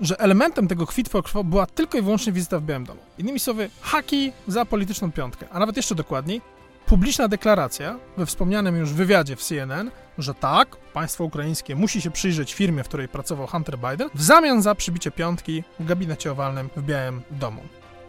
że 0.02 0.20
elementem 0.20 0.68
tego 0.68 0.88
quid 0.88 1.10
pro 1.10 1.24
quo 1.24 1.44
była 1.44 1.66
tylko 1.66 1.98
i 1.98 2.02
wyłącznie 2.02 2.34
wizyta 2.34 2.60
w 2.60 2.64
Białym 2.64 2.86
Domu. 2.86 3.00
Innymi 3.18 3.40
słowy, 3.40 3.70
haki 3.82 4.32
za 4.48 4.66
polityczną 4.66 5.12
piątkę, 5.12 5.48
a 5.52 5.60
nawet 5.60 5.78
jeszcze 5.78 5.96
dokładniej, 5.96 6.42
publiczna 6.86 7.28
deklaracja 7.28 8.00
we 8.18 8.26
wspomnianym 8.26 8.78
już 8.78 8.94
wywiadzie 8.94 9.36
w 9.36 9.44
CNN, 9.44 9.92
że 10.18 10.34
tak, 10.34 10.76
państwo 10.76 11.24
ukraińskie 11.24 11.76
musi 11.76 12.02
się 12.02 12.12
przyjrzeć 12.12 12.54
firmie, 12.54 12.84
w 12.84 12.88
której 12.88 13.08
pracował 13.08 13.48
Hunter 13.48 13.78
Biden, 13.80 14.10
w 14.16 14.24
zamian 14.24 14.62
za 14.62 14.76
przybicie 14.76 15.12
piątki 15.12 15.64
w 15.80 15.86
gabinecie 15.86 16.32
owalnym 16.32 16.70
w 16.76 16.82
Białym 16.82 17.22
Domu. 17.32 17.62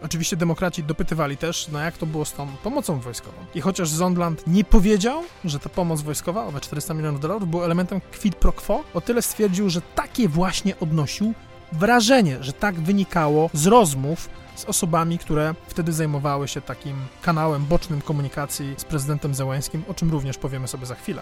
Oczywiście 0.03 0.35
demokraci 0.35 0.83
dopytywali 0.83 1.37
też, 1.37 1.67
no 1.67 1.79
jak 1.79 1.97
to 1.97 2.05
było 2.05 2.25
z 2.25 2.33
tą 2.33 2.47
pomocą 2.63 2.99
wojskową. 2.99 3.37
I 3.55 3.61
chociaż 3.61 3.89
Zondland 3.89 4.47
nie 4.47 4.63
powiedział, 4.63 5.23
że 5.45 5.59
ta 5.59 5.69
pomoc 5.69 6.01
wojskowa, 6.01 6.45
owe 6.45 6.59
400 6.59 6.93
milionów 6.93 7.21
dolarów, 7.21 7.49
była 7.49 7.65
elementem 7.65 8.01
quid 8.21 8.35
pro 8.35 8.53
quo, 8.53 8.83
o 8.93 9.01
tyle 9.01 9.21
stwierdził, 9.21 9.69
że 9.69 9.81
takie 9.81 10.27
właśnie 10.27 10.79
odnosił 10.79 11.33
wrażenie, 11.71 12.37
że 12.41 12.53
tak 12.53 12.75
wynikało 12.75 13.49
z 13.53 13.67
rozmów 13.67 14.29
z 14.55 14.65
osobami, 14.65 15.17
które 15.17 15.55
wtedy 15.67 15.93
zajmowały 15.93 16.47
się 16.47 16.61
takim 16.61 16.95
kanałem 17.21 17.65
bocznym 17.65 18.01
komunikacji 18.01 18.73
z 18.77 18.85
prezydentem 18.85 19.33
Zełańskim, 19.35 19.83
o 19.87 19.93
czym 19.93 20.11
również 20.11 20.37
powiemy 20.37 20.67
sobie 20.67 20.85
za 20.85 20.95
chwilę. 20.95 21.21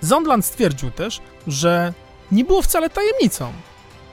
Zondland 0.00 0.44
stwierdził 0.44 0.90
też, 0.90 1.20
że 1.46 1.92
nie 2.32 2.44
było 2.44 2.62
wcale 2.62 2.90
tajemnicą 2.90 3.52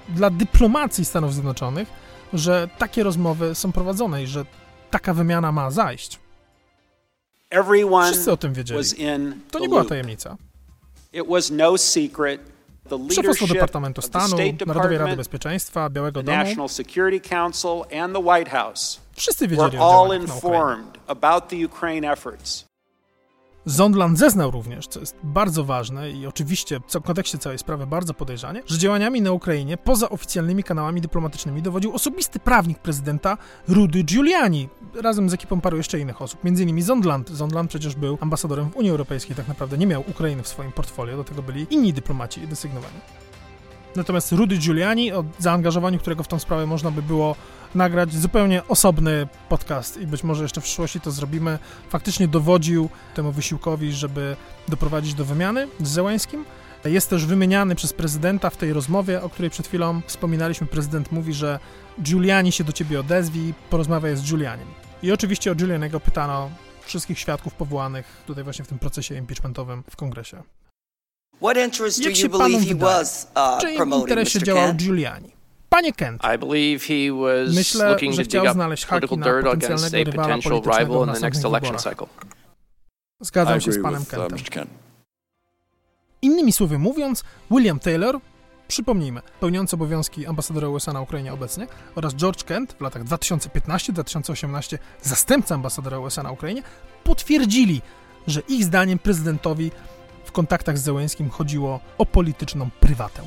dla 0.09 0.29
dyplomacji 0.29 1.05
Stanów 1.05 1.33
Zjednoczonych, 1.33 1.88
że 2.33 2.69
takie 2.77 3.03
rozmowy 3.03 3.55
są 3.55 3.71
prowadzone 3.71 4.23
i 4.23 4.27
że 4.27 4.45
taka 4.91 5.13
wymiana 5.13 5.51
ma 5.51 5.71
zajść. 5.71 6.19
Wszyscy 8.12 8.31
o 8.31 8.38
tym 8.38 8.53
wiedzieli. 8.53 8.79
To 9.51 9.59
nie 9.59 9.69
była 9.69 9.81
tajemnica. 9.89 10.38
Szefostwo 13.10 13.48
Departamentu 13.48 14.02
Stanu, 14.02 14.38
Narodowej 14.65 14.98
Rady 14.98 15.15
Bezpieczeństwa, 15.17 15.89
Białego 15.89 16.24
Domu, 16.24 16.38
wszyscy 19.15 19.48
wiedzieli 19.48 19.78
o 19.78 19.89
działaniach 19.89 20.28
na 20.28 20.34
Ukrainie. 20.36 20.84
Zondland 23.65 24.19
zeznał 24.19 24.52
również, 24.52 24.88
co 24.88 24.99
jest 24.99 25.15
bardzo 25.23 25.63
ważne 25.63 26.12
i 26.12 26.28
oczywiście 26.28 26.80
w 26.80 27.02
kontekście 27.02 27.38
całej 27.38 27.58
sprawy 27.58 27.88
bardzo 27.88 28.13
podejrzanie, 28.13 28.63
że 28.65 28.78
działaniami 28.78 29.21
na 29.21 29.32
Ukrainie 29.32 29.78
poza 29.78 30.10
oficjalnymi 30.10 30.63
kanałami 30.63 31.02
dyplomatycznymi 31.02 31.62
dowodził 31.62 31.95
osobisty 31.95 32.39
prawnik 32.39 32.80
prezydenta 32.80 33.38
Rudy 33.67 34.04
Giuliani, 34.04 34.69
razem 35.02 35.30
z 35.30 35.34
ekipą 35.34 35.62
paru 35.62 35.78
jeszcze 35.78 35.99
innych 35.99 36.21
osób, 36.21 36.45
innymi 36.45 36.82
Zondland. 36.82 37.30
Zondland 37.30 37.69
przecież 37.69 37.95
był 37.95 38.17
ambasadorem 38.21 38.69
w 38.69 38.76
Unii 38.76 38.91
Europejskiej, 38.91 39.36
tak 39.36 39.47
naprawdę 39.47 39.78
nie 39.78 39.88
miał 39.88 40.04
Ukrainy 40.10 40.43
w 40.43 40.47
swoim 40.47 40.71
portfolio, 40.71 41.17
do 41.17 41.23
tego 41.23 41.43
byli 41.43 41.67
inni 41.69 41.93
dyplomaci 41.93 42.47
desygnowani. 42.47 42.97
Natomiast 43.95 44.32
Rudy 44.32 44.58
Giuliani, 44.58 45.12
o 45.13 45.23
zaangażowaniu 45.39 45.99
którego 45.99 46.23
w 46.23 46.28
tą 46.28 46.39
sprawę 46.39 46.65
można 46.65 46.91
by 46.91 47.02
było 47.02 47.36
nagrać 47.75 48.13
zupełnie 48.13 48.67
osobny 48.67 49.27
podcast 49.49 49.97
i 49.97 50.07
być 50.07 50.23
może 50.23 50.43
jeszcze 50.43 50.62
w 50.62 50.63
przyszłości 50.63 51.01
to 51.01 51.12
zrobimy, 51.12 51.59
faktycznie 51.89 52.27
dowodził 52.27 52.89
temu 53.15 53.31
wysiłkowi, 53.31 53.91
żeby 53.91 54.36
doprowadzić 54.67 55.13
do 55.13 55.25
wymiany 55.25 55.67
z 55.81 55.89
Zełańskim. 55.89 56.45
Jest 56.86 57.09
też 57.09 57.25
wymieniany 57.25 57.75
przez 57.75 57.93
prezydenta 57.93 58.49
w 58.49 58.57
tej 58.57 58.73
rozmowie, 58.73 59.21
o 59.21 59.29
której 59.29 59.51
przed 59.51 59.67
chwilą 59.67 60.01
wspominaliśmy. 60.07 60.67
Prezydent 60.67 61.12
mówi, 61.12 61.33
że 61.33 61.59
Giuliani 62.01 62.51
się 62.51 62.63
do 62.63 62.71
ciebie 62.71 62.99
odezwij, 62.99 63.53
porozmawiaj 63.69 64.17
z 64.17 64.23
Giulianim. 64.23 64.67
I 65.03 65.12
oczywiście 65.12 65.51
o 65.51 65.55
Giulianiego 65.55 65.99
pytano 65.99 66.49
wszystkich 66.86 67.19
świadków 67.19 67.53
powołanych 67.53 68.23
tutaj 68.27 68.43
właśnie 68.43 68.65
w 68.65 68.67
tym 68.67 68.79
procesie 68.79 69.15
impeachmentowym 69.15 69.83
w 69.89 69.95
kongresie. 69.95 70.43
What 71.41 71.57
interest 71.57 72.03
do 72.03 72.09
you 72.09 72.29
believe 72.29 72.65
he 72.65 72.75
was 72.75 73.31
uh, 73.36 73.59
w 73.59 73.62
czyim 73.62 73.93
interesie 73.93 74.39
działał 74.39 74.73
Giuliani? 74.73 75.42
Panie 75.73 75.93
Kent, 75.93 76.21
myślę, 77.55 77.97
że 78.12 78.23
chciał 78.23 78.53
znaleźć 78.53 78.86
haki 78.86 79.17
na 79.17 79.25
potencjalnego 79.25 80.12
rywala 80.12 80.38
politycznego 80.43 81.03
w 81.03 81.07
następnych 81.07 81.43
wyborach. 81.43 81.81
Zgadzam 83.19 83.62
się 83.62 83.71
z 83.71 83.81
panem 83.81 84.01
uh, 84.01 84.07
Kentem. 84.07 84.67
Innymi 86.21 86.51
słowy 86.51 86.79
mówiąc, 86.79 87.23
William 87.51 87.79
Taylor, 87.79 88.19
przypomnijmy, 88.67 89.21
pełniący 89.39 89.75
obowiązki 89.75 90.25
ambasadora 90.25 90.67
USA 90.67 90.93
na 90.93 91.01
Ukrainie 91.01 91.33
obecnie, 91.33 91.67
oraz 91.95 92.15
George 92.15 92.43
Kent 92.43 92.75
w 92.79 92.81
latach 92.81 93.03
2015-2018 93.03 94.77
zastępca 95.01 95.55
ambasadora 95.55 95.99
USA 95.99 96.23
na 96.23 96.31
Ukrainie, 96.31 96.63
potwierdzili, 97.03 97.81
że 98.27 98.41
ich 98.47 98.63
zdaniem 98.63 98.99
prezydentowi 98.99 99.71
w 100.25 100.31
kontaktach 100.31 100.77
z 100.77 100.83
Zełenskim 100.83 101.29
chodziło 101.29 101.79
o 101.97 102.05
polityczną 102.05 102.69
prywatę. 102.79 103.21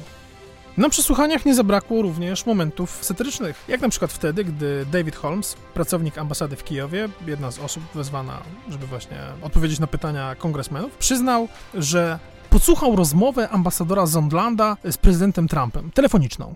Na 0.76 0.88
przesłuchaniach 0.88 1.46
nie 1.46 1.54
zabrakło 1.54 2.02
również 2.02 2.46
momentów 2.46 3.04
satyrycznych, 3.04 3.64
jak 3.68 3.80
na 3.80 3.88
przykład 3.88 4.12
wtedy, 4.12 4.44
gdy 4.44 4.86
David 4.92 5.16
Holmes, 5.16 5.56
pracownik 5.74 6.18
ambasady 6.18 6.56
w 6.56 6.64
Kijowie, 6.64 7.08
jedna 7.26 7.50
z 7.50 7.58
osób 7.58 7.82
wezwana, 7.94 8.42
żeby 8.68 8.86
właśnie 8.86 9.18
odpowiedzieć 9.42 9.78
na 9.78 9.86
pytania 9.86 10.34
kongresmenów, 10.34 10.92
przyznał, 10.96 11.48
że 11.74 12.18
podsłuchał 12.50 12.96
rozmowę 12.96 13.48
ambasadora 13.48 14.06
Zondlanda 14.06 14.76
z 14.84 14.96
prezydentem 14.96 15.48
Trumpem, 15.48 15.90
telefoniczną. 15.90 16.54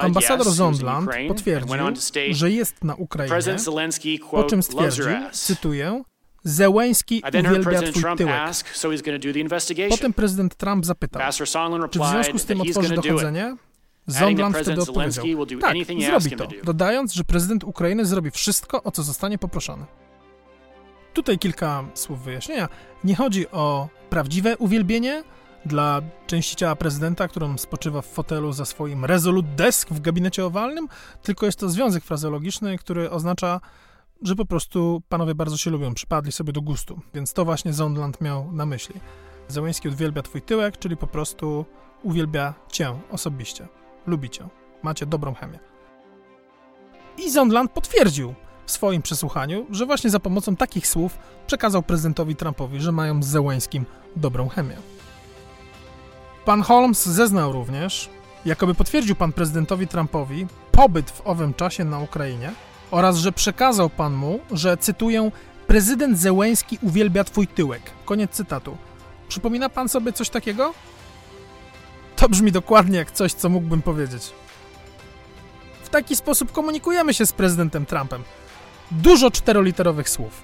Ambasador 0.00 0.50
Zondland 0.50 1.10
potwierdził, 1.28 1.76
że 2.30 2.50
jest 2.50 2.84
na 2.84 2.94
Ukrainie, 2.94 3.36
po 4.30 4.44
czym 4.44 4.62
stwierdził, 4.62 5.04
cytuję, 5.32 6.02
Zełęński 6.44 7.22
uwielbia 7.28 7.82
twój 7.92 8.02
tyłek. 8.16 8.42
Potem 9.90 10.12
prezydent 10.12 10.54
Trump 10.54 10.86
zapytał, 10.86 11.32
czy 11.90 11.98
w 11.98 12.06
związku 12.06 12.38
z 12.38 12.44
tym 12.44 12.60
otworzy 12.60 12.94
dochodzenie? 12.94 13.56
Zondland 14.06 14.56
wtedy 14.56 14.82
odpowiedział, 14.82 15.24
tak, 15.60 15.76
zrobi 16.00 16.36
to, 16.36 16.48
dodając, 16.64 17.12
że 17.12 17.24
prezydent 17.24 17.64
Ukrainy 17.64 18.04
zrobi 18.04 18.30
wszystko, 18.30 18.82
o 18.82 18.90
co 18.90 19.02
zostanie 19.02 19.38
poproszony. 19.38 19.86
Tutaj 21.14 21.38
kilka 21.38 21.84
słów 21.94 22.22
wyjaśnienia. 22.24 22.68
Nie 23.04 23.16
chodzi 23.16 23.50
o 23.50 23.88
prawdziwe 24.10 24.56
uwielbienie 24.56 25.24
dla 25.66 26.02
części 26.26 26.56
ciała 26.56 26.76
prezydenta, 26.76 27.28
którą 27.28 27.58
spoczywa 27.58 28.02
w 28.02 28.06
fotelu 28.06 28.52
za 28.52 28.64
swoim 28.64 29.04
Resolute 29.04 29.48
Desk 29.48 29.88
w 29.88 30.00
gabinecie 30.00 30.44
owalnym, 30.44 30.88
tylko 31.22 31.46
jest 31.46 31.58
to 31.58 31.68
związek 31.68 32.04
frazeologiczny, 32.04 32.78
który 32.78 33.10
oznacza 33.10 33.60
że 34.22 34.36
po 34.36 34.44
prostu 34.44 35.02
panowie 35.08 35.34
bardzo 35.34 35.56
się 35.56 35.70
lubią, 35.70 35.94
przypadli 35.94 36.32
sobie 36.32 36.52
do 36.52 36.62
gustu. 36.62 37.00
Więc 37.14 37.32
to 37.32 37.44
właśnie 37.44 37.72
Zondland 37.72 38.20
miał 38.20 38.52
na 38.52 38.66
myśli. 38.66 38.94
Zełęński 39.48 39.88
uwielbia 39.88 40.22
twój 40.22 40.42
tyłek, 40.42 40.78
czyli 40.78 40.96
po 40.96 41.06
prostu 41.06 41.64
uwielbia 42.02 42.54
cię 42.72 42.98
osobiście. 43.10 43.68
Lubi 44.06 44.30
cię. 44.30 44.48
Macie 44.82 45.06
dobrą 45.06 45.34
chemię. 45.34 45.58
I 47.18 47.30
Zondland 47.30 47.72
potwierdził 47.72 48.34
w 48.66 48.70
swoim 48.70 49.02
przesłuchaniu, 49.02 49.66
że 49.70 49.86
właśnie 49.86 50.10
za 50.10 50.20
pomocą 50.20 50.56
takich 50.56 50.86
słów 50.86 51.18
przekazał 51.46 51.82
prezydentowi 51.82 52.36
Trumpowi, 52.36 52.80
że 52.80 52.92
mają 52.92 53.22
z 53.22 53.26
Zełęńskim 53.26 53.84
dobrą 54.16 54.48
chemię. 54.48 54.76
Pan 56.44 56.62
Holmes 56.62 57.08
zeznał 57.08 57.52
również, 57.52 58.10
jakoby 58.44 58.74
potwierdził 58.74 59.16
pan 59.16 59.32
prezydentowi 59.32 59.86
Trumpowi 59.86 60.46
pobyt 60.72 61.10
w 61.10 61.26
owym 61.26 61.54
czasie 61.54 61.84
na 61.84 61.98
Ukrainie, 61.98 62.52
oraz 62.90 63.16
że 63.16 63.32
przekazał 63.32 63.90
pan 63.90 64.14
mu, 64.14 64.40
że 64.52 64.76
cytuję, 64.76 65.30
prezydent 65.66 66.18
Zełęński 66.18 66.78
uwielbia 66.82 67.24
twój 67.24 67.46
tyłek. 67.46 67.82
Koniec 68.04 68.30
cytatu. 68.30 68.76
Przypomina 69.28 69.68
pan 69.68 69.88
sobie 69.88 70.12
coś 70.12 70.28
takiego? 70.28 70.74
To 72.16 72.28
brzmi 72.28 72.52
dokładnie 72.52 72.98
jak 72.98 73.10
coś, 73.10 73.32
co 73.32 73.48
mógłbym 73.48 73.82
powiedzieć. 73.82 74.32
W 75.82 75.88
taki 75.88 76.16
sposób 76.16 76.52
komunikujemy 76.52 77.14
się 77.14 77.26
z 77.26 77.32
prezydentem 77.32 77.86
Trumpem. 77.86 78.22
Dużo 78.90 79.30
czteroliterowych 79.30 80.08
słów. 80.08 80.42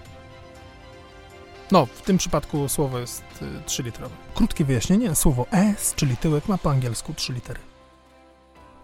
No, 1.73 1.87
w 1.87 2.03
tym 2.03 2.19
przypadku 2.19 2.69
słowo 2.69 2.99
jest 2.99 3.23
y, 3.43 3.47
trzyliterowe. 3.67 4.15
Krótkie 4.35 4.65
wyjaśnienie, 4.65 5.15
słowo 5.15 5.47
S, 5.51 5.95
czyli 5.97 6.17
tyłek, 6.17 6.49
ma 6.49 6.59
po 6.59 6.71
angielsku 6.71 7.15
trzy 7.15 7.33
litery. 7.33 7.61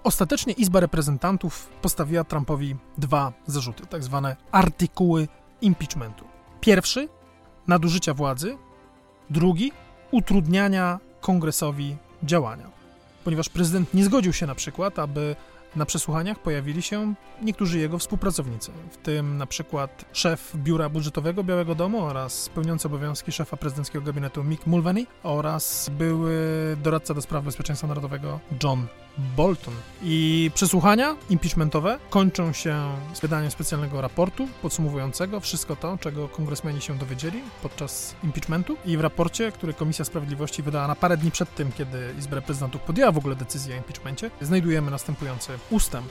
Ostatecznie 0.04 0.52
Izba 0.52 0.80
Reprezentantów 0.80 1.68
postawiła 1.82 2.24
Trumpowi 2.24 2.76
dwa 2.98 3.32
zarzuty, 3.46 3.86
tak 3.86 4.04
zwane 4.04 4.36
artykuły 4.52 5.28
impeachmentu. 5.60 6.24
Pierwszy 6.60 7.08
nadużycia 7.66 8.14
władzy, 8.14 8.58
Drugi 9.30 9.72
utrudniania 10.10 11.00
kongresowi 11.20 11.96
działania, 12.22 12.70
ponieważ 13.24 13.48
prezydent 13.48 13.94
nie 13.94 14.04
zgodził 14.04 14.32
się 14.32 14.46
na 14.46 14.54
przykład, 14.54 14.98
aby 14.98 15.36
na 15.76 15.86
przesłuchaniach 15.86 16.38
pojawili 16.38 16.82
się 16.82 17.14
niektórzy 17.42 17.78
jego 17.78 17.98
współpracownicy, 17.98 18.72
w 18.90 18.96
tym 18.96 19.36
na 19.36 19.46
przykład 19.46 20.04
szef 20.12 20.52
Biura 20.56 20.88
Budżetowego 20.88 21.44
Białego 21.44 21.74
Domu 21.74 22.04
oraz 22.04 22.48
pełniący 22.48 22.88
obowiązki 22.88 23.32
szefa 23.32 23.56
prezydenckiego 23.56 24.04
gabinetu 24.04 24.44
Mick 24.44 24.66
Mulvaney 24.66 25.06
oraz 25.22 25.90
były 25.98 26.36
doradca 26.82 27.14
do 27.14 27.22
spraw 27.22 27.44
bezpieczeństwa 27.44 27.88
narodowego 27.88 28.40
John 28.62 28.86
Bolton. 29.18 29.74
I 30.02 30.50
przesłuchania 30.54 31.16
impeachmentowe 31.30 31.98
kończą 32.10 32.52
się 32.52 32.94
z 33.14 33.20
wydaniem 33.20 33.50
specjalnego 33.50 34.00
raportu 34.00 34.48
podsumowującego 34.62 35.40
wszystko 35.40 35.76
to, 35.76 35.98
czego 35.98 36.28
kongresmeni 36.28 36.80
się 36.80 36.98
dowiedzieli 36.98 37.40
podczas 37.62 38.14
impeachmentu. 38.24 38.76
I 38.86 38.96
w 38.96 39.00
raporcie, 39.00 39.52
który 39.52 39.74
Komisja 39.74 40.04
Sprawiedliwości 40.04 40.62
wydała 40.62 40.88
na 40.88 40.94
parę 40.94 41.16
dni 41.16 41.30
przed 41.30 41.54
tym, 41.54 41.72
kiedy 41.72 42.14
Izba 42.18 42.34
Reprezentantów 42.34 42.80
podjęła 42.80 43.12
w 43.12 43.18
ogóle 43.18 43.36
decyzję 43.36 43.74
o 43.74 43.78
impeachmencie, 43.78 44.30
znajdujemy 44.40 44.90
następujący 44.90 45.52
ustęp. 45.70 46.08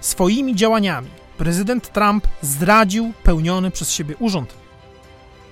Swoimi 0.00 0.56
działaniami 0.56 1.08
prezydent 1.38 1.92
Trump 1.92 2.26
zdradził 2.42 3.12
pełniony 3.22 3.70
przez 3.70 3.92
siebie 3.92 4.16
urząd. 4.18 4.54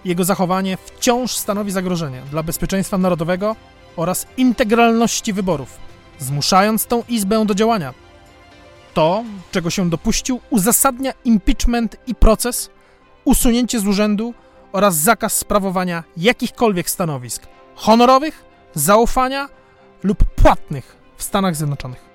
Jego 0.05 0.24
zachowanie 0.24 0.76
wciąż 0.76 1.33
stanowi 1.37 1.70
zagrożenie 1.72 2.22
dla 2.31 2.42
bezpieczeństwa 2.42 2.98
narodowego 2.98 3.57
oraz 3.96 4.26
integralności 4.37 5.33
wyborów 5.33 5.91
zmuszając 6.23 6.87
tą 6.87 7.03
izbę 7.09 7.47
do 7.47 7.55
działania. 7.55 7.95
To, 8.95 9.25
czego 9.51 9.71
się 9.71 9.91
dopuścił, 9.91 10.41
uzasadnia 10.51 11.13
impeachment 11.25 11.97
i 12.07 12.15
proces, 12.15 12.71
usunięcie 13.25 13.81
z 13.81 13.87
urzędu 13.87 14.35
oraz 14.73 14.97
zakaz 14.97 15.39
sprawowania 15.39 16.05
jakichkolwiek 16.17 16.91
stanowisk 16.91 17.43
honorowych, 17.75 18.45
zaufania 18.75 19.49
lub 20.03 20.25
płatnych 20.25 20.97
w 21.17 21.23
Stanach 21.23 21.57
Zjednoczonych. 21.57 22.13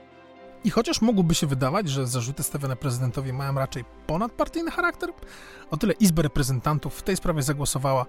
I 0.63 0.69
chociaż 0.69 1.01
mogłoby 1.01 1.35
się 1.35 1.47
wydawać, 1.47 1.89
że 1.89 2.07
zarzuty 2.07 2.43
stawiane 2.43 2.75
prezydentowi 2.75 3.33
mają 3.33 3.53
raczej 3.53 3.85
ponadpartyjny 4.07 4.71
charakter, 4.71 5.09
o 5.71 5.77
tyle 5.77 5.93
Izba 5.93 6.21
Reprezentantów 6.21 6.95
w 6.95 7.03
tej 7.03 7.17
sprawie 7.17 7.41
zagłosowała 7.43 8.05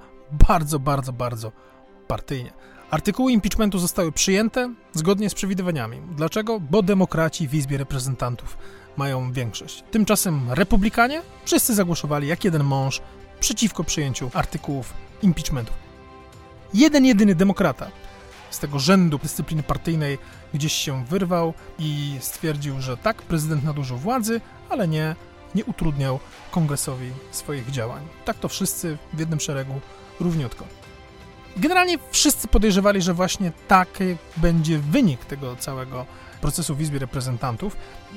bardzo, 0.48 0.78
bardzo, 0.78 1.12
bardzo 1.12 1.52
partyjnie. 2.08 2.52
Artykuły 2.90 3.32
impeachmentu 3.32 3.78
zostały 3.78 4.12
przyjęte 4.12 4.74
zgodnie 4.92 5.30
z 5.30 5.34
przewidywaniami. 5.34 6.00
Dlaczego? 6.16 6.60
Bo 6.60 6.82
demokraci 6.82 7.48
w 7.48 7.54
Izbie 7.54 7.78
Reprezentantów 7.78 8.58
mają 8.96 9.32
większość. 9.32 9.84
Tymczasem 9.90 10.52
republikanie 10.52 11.22
wszyscy 11.44 11.74
zagłosowali 11.74 12.28
jak 12.28 12.44
jeden 12.44 12.64
mąż 12.64 13.00
przeciwko 13.40 13.84
przyjęciu 13.84 14.30
artykułów 14.34 14.94
impeachmentu. 15.22 15.72
Jeden 16.74 17.04
jedyny 17.04 17.34
demokrata 17.34 17.90
z 18.50 18.58
tego 18.58 18.78
rzędu 18.78 19.18
dyscypliny 19.18 19.62
partyjnej 19.62 20.18
gdzieś 20.54 20.72
się 20.72 21.04
wyrwał 21.04 21.54
i 21.78 22.16
stwierdził, 22.20 22.80
że 22.80 22.96
tak, 22.96 23.22
prezydent 23.22 23.64
nadużył 23.64 23.96
władzy, 23.96 24.40
ale 24.68 24.88
nie, 24.88 25.16
nie 25.54 25.64
utrudniał 25.64 26.20
kongresowi 26.50 27.10
swoich 27.30 27.70
działań. 27.70 28.02
Tak 28.24 28.38
to 28.38 28.48
wszyscy 28.48 28.98
w 29.12 29.18
jednym 29.20 29.40
szeregu 29.40 29.80
równiutko. 30.20 30.64
Generalnie 31.56 31.98
wszyscy 32.10 32.48
podejrzewali, 32.48 33.02
że 33.02 33.14
właśnie 33.14 33.52
taki 33.68 34.04
będzie 34.36 34.78
wynik 34.78 35.24
tego 35.24 35.56
całego 35.56 36.06
procesu 36.40 36.74
w 36.74 36.80
Izbie 36.80 36.98
Reprezentantów. 36.98 37.76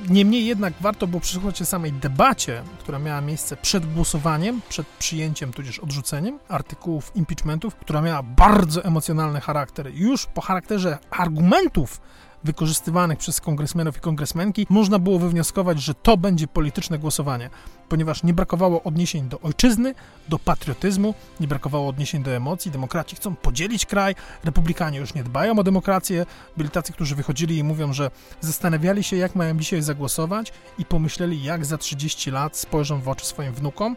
Niemniej 0.09 0.45
jednak 0.45 0.73
warto 0.81 1.07
było 1.07 1.19
przysłuchać 1.21 1.57
się 1.57 1.65
samej 1.65 1.93
debacie, 1.93 2.63
która 2.79 2.99
miała 2.99 3.21
miejsce 3.21 3.57
przed 3.57 3.93
głosowaniem, 3.93 4.61
przed 4.69 4.87
przyjęciem 4.87 5.53
tudzież 5.53 5.79
odrzuceniem 5.79 6.39
artykułów 6.49 7.11
impeachmentów, 7.15 7.75
która 7.75 8.01
miała 8.01 8.23
bardzo 8.23 8.83
emocjonalny 8.83 9.41
charakter. 9.41 9.91
Już 9.93 10.25
po 10.25 10.41
charakterze 10.41 10.97
argumentów 11.11 12.01
wykorzystywanych 12.43 13.19
przez 13.19 13.41
kongresmenów 13.41 13.97
i 13.97 13.99
kongresmenki, 13.99 14.67
można 14.69 14.99
było 14.99 15.19
wywnioskować, 15.19 15.81
że 15.81 15.93
to 15.93 16.17
będzie 16.17 16.47
polityczne 16.47 16.99
głosowanie, 16.99 17.49
ponieważ 17.89 18.23
nie 18.23 18.33
brakowało 18.33 18.83
odniesień 18.83 19.29
do 19.29 19.39
ojczyzny, 19.39 19.95
do 20.29 20.39
patriotyzmu, 20.39 21.13
nie 21.39 21.47
brakowało 21.47 21.87
odniesień 21.87 22.23
do 22.23 22.31
emocji. 22.31 22.71
Demokraci 22.71 23.15
chcą 23.15 23.35
podzielić 23.35 23.85
kraj, 23.85 24.15
republikanie 24.43 24.99
już 24.99 25.13
nie 25.13 25.23
dbają 25.23 25.59
o 25.59 25.63
demokrację. 25.63 26.25
Byli 26.57 26.69
tacy, 26.69 26.93
którzy 26.93 27.15
wychodzili 27.15 27.57
i 27.57 27.63
mówią, 27.63 27.93
że 27.93 28.11
zastanawiali 28.41 29.03
się, 29.03 29.15
jak 29.15 29.35
mają 29.35 29.57
dzisiaj 29.57 29.81
zagłosować 29.81 30.53
i 30.77 30.85
pomyśleli, 30.85 31.43
jak 31.43 31.65
za 31.65 31.77
30 31.77 32.31
lat 32.31 32.57
spojrzą 32.57 33.01
w 33.01 33.09
oczy 33.09 33.25
swoim 33.25 33.53
wnukom. 33.53 33.95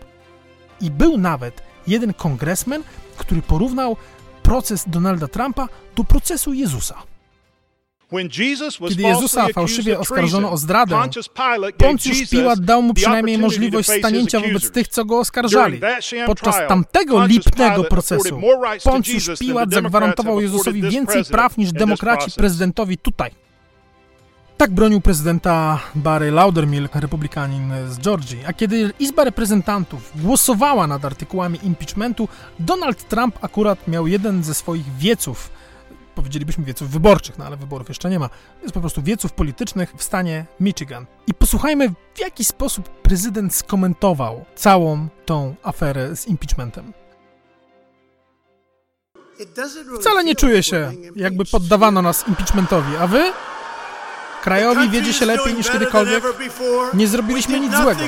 I 0.80 0.90
był 0.90 1.18
nawet 1.18 1.62
jeden 1.86 2.14
kongresmen, 2.14 2.82
który 3.16 3.42
porównał 3.42 3.96
proces 4.42 4.84
Donalda 4.86 5.28
Trumpa 5.28 5.68
do 5.96 6.04
procesu 6.04 6.52
Jezusa. 6.52 7.13
Kiedy 8.88 9.02
Jezusa 9.02 9.48
fałszywie 9.48 9.98
oskarżono 9.98 10.52
o 10.52 10.56
zdradę, 10.56 10.96
Poncjusz 11.78 12.30
Piłat 12.30 12.60
dał 12.60 12.82
mu 12.82 12.94
przynajmniej 12.94 13.38
możliwość 13.38 13.88
stanięcia 13.98 14.40
wobec 14.40 14.70
tych, 14.70 14.88
co 14.88 15.04
go 15.04 15.18
oskarżali. 15.18 15.80
Podczas 16.26 16.56
tamtego 16.68 17.26
lipnego 17.26 17.84
procesu 17.84 18.40
Poncjusz 18.84 19.30
Piłat 19.38 19.70
zagwarantował 19.70 20.40
Jezusowi 20.40 20.82
więcej 20.82 21.24
praw 21.24 21.56
niż 21.56 21.72
demokraci 21.72 22.30
prezydentowi 22.30 22.98
tutaj. 22.98 23.30
Tak 24.56 24.70
bronił 24.70 25.00
prezydenta 25.00 25.80
Barry 25.94 26.30
Laudermilk, 26.30 26.94
republikanin 26.94 27.72
z 27.88 27.98
Georgii. 27.98 28.38
A 28.46 28.52
kiedy 28.52 28.92
Izba 28.98 29.24
Reprezentantów 29.24 30.12
głosowała 30.14 30.86
nad 30.86 31.04
artykułami 31.04 31.58
impeachmentu, 31.62 32.28
Donald 32.58 33.08
Trump 33.08 33.38
akurat 33.44 33.88
miał 33.88 34.06
jeden 34.06 34.44
ze 34.44 34.54
swoich 34.54 34.96
wieców 34.96 35.50
powiedzielibyśmy 36.14 36.64
wieców 36.64 36.90
wyborczych, 36.90 37.38
no 37.38 37.44
ale 37.44 37.56
wyborów 37.56 37.88
jeszcze 37.88 38.10
nie 38.10 38.18
ma. 38.18 38.30
Jest 38.62 38.74
po 38.74 38.80
prostu 38.80 39.02
wieców 39.02 39.32
politycznych 39.32 39.94
w 39.96 40.02
stanie 40.02 40.46
Michigan. 40.60 41.06
I 41.26 41.34
posłuchajmy, 41.34 41.88
w 42.14 42.20
jaki 42.20 42.44
sposób 42.44 42.88
prezydent 42.88 43.54
skomentował 43.54 44.44
całą 44.54 45.08
tą 45.26 45.54
aferę 45.62 46.16
z 46.16 46.26
impeachmentem. 46.26 46.92
Wcale 50.00 50.24
nie 50.24 50.34
czuję 50.34 50.62
się, 50.62 50.92
jakby 51.16 51.44
poddawano 51.44 52.02
nas 52.02 52.28
impeachmentowi, 52.28 52.96
a 52.96 53.06
wy? 53.06 53.32
Krajowi 54.42 54.90
wiedzie 54.90 55.12
się 55.12 55.26
lepiej 55.26 55.54
niż 55.54 55.70
kiedykolwiek. 55.70 56.24
Nie 56.94 57.08
zrobiliśmy 57.08 57.60
nic 57.60 57.76
złego. 57.76 58.00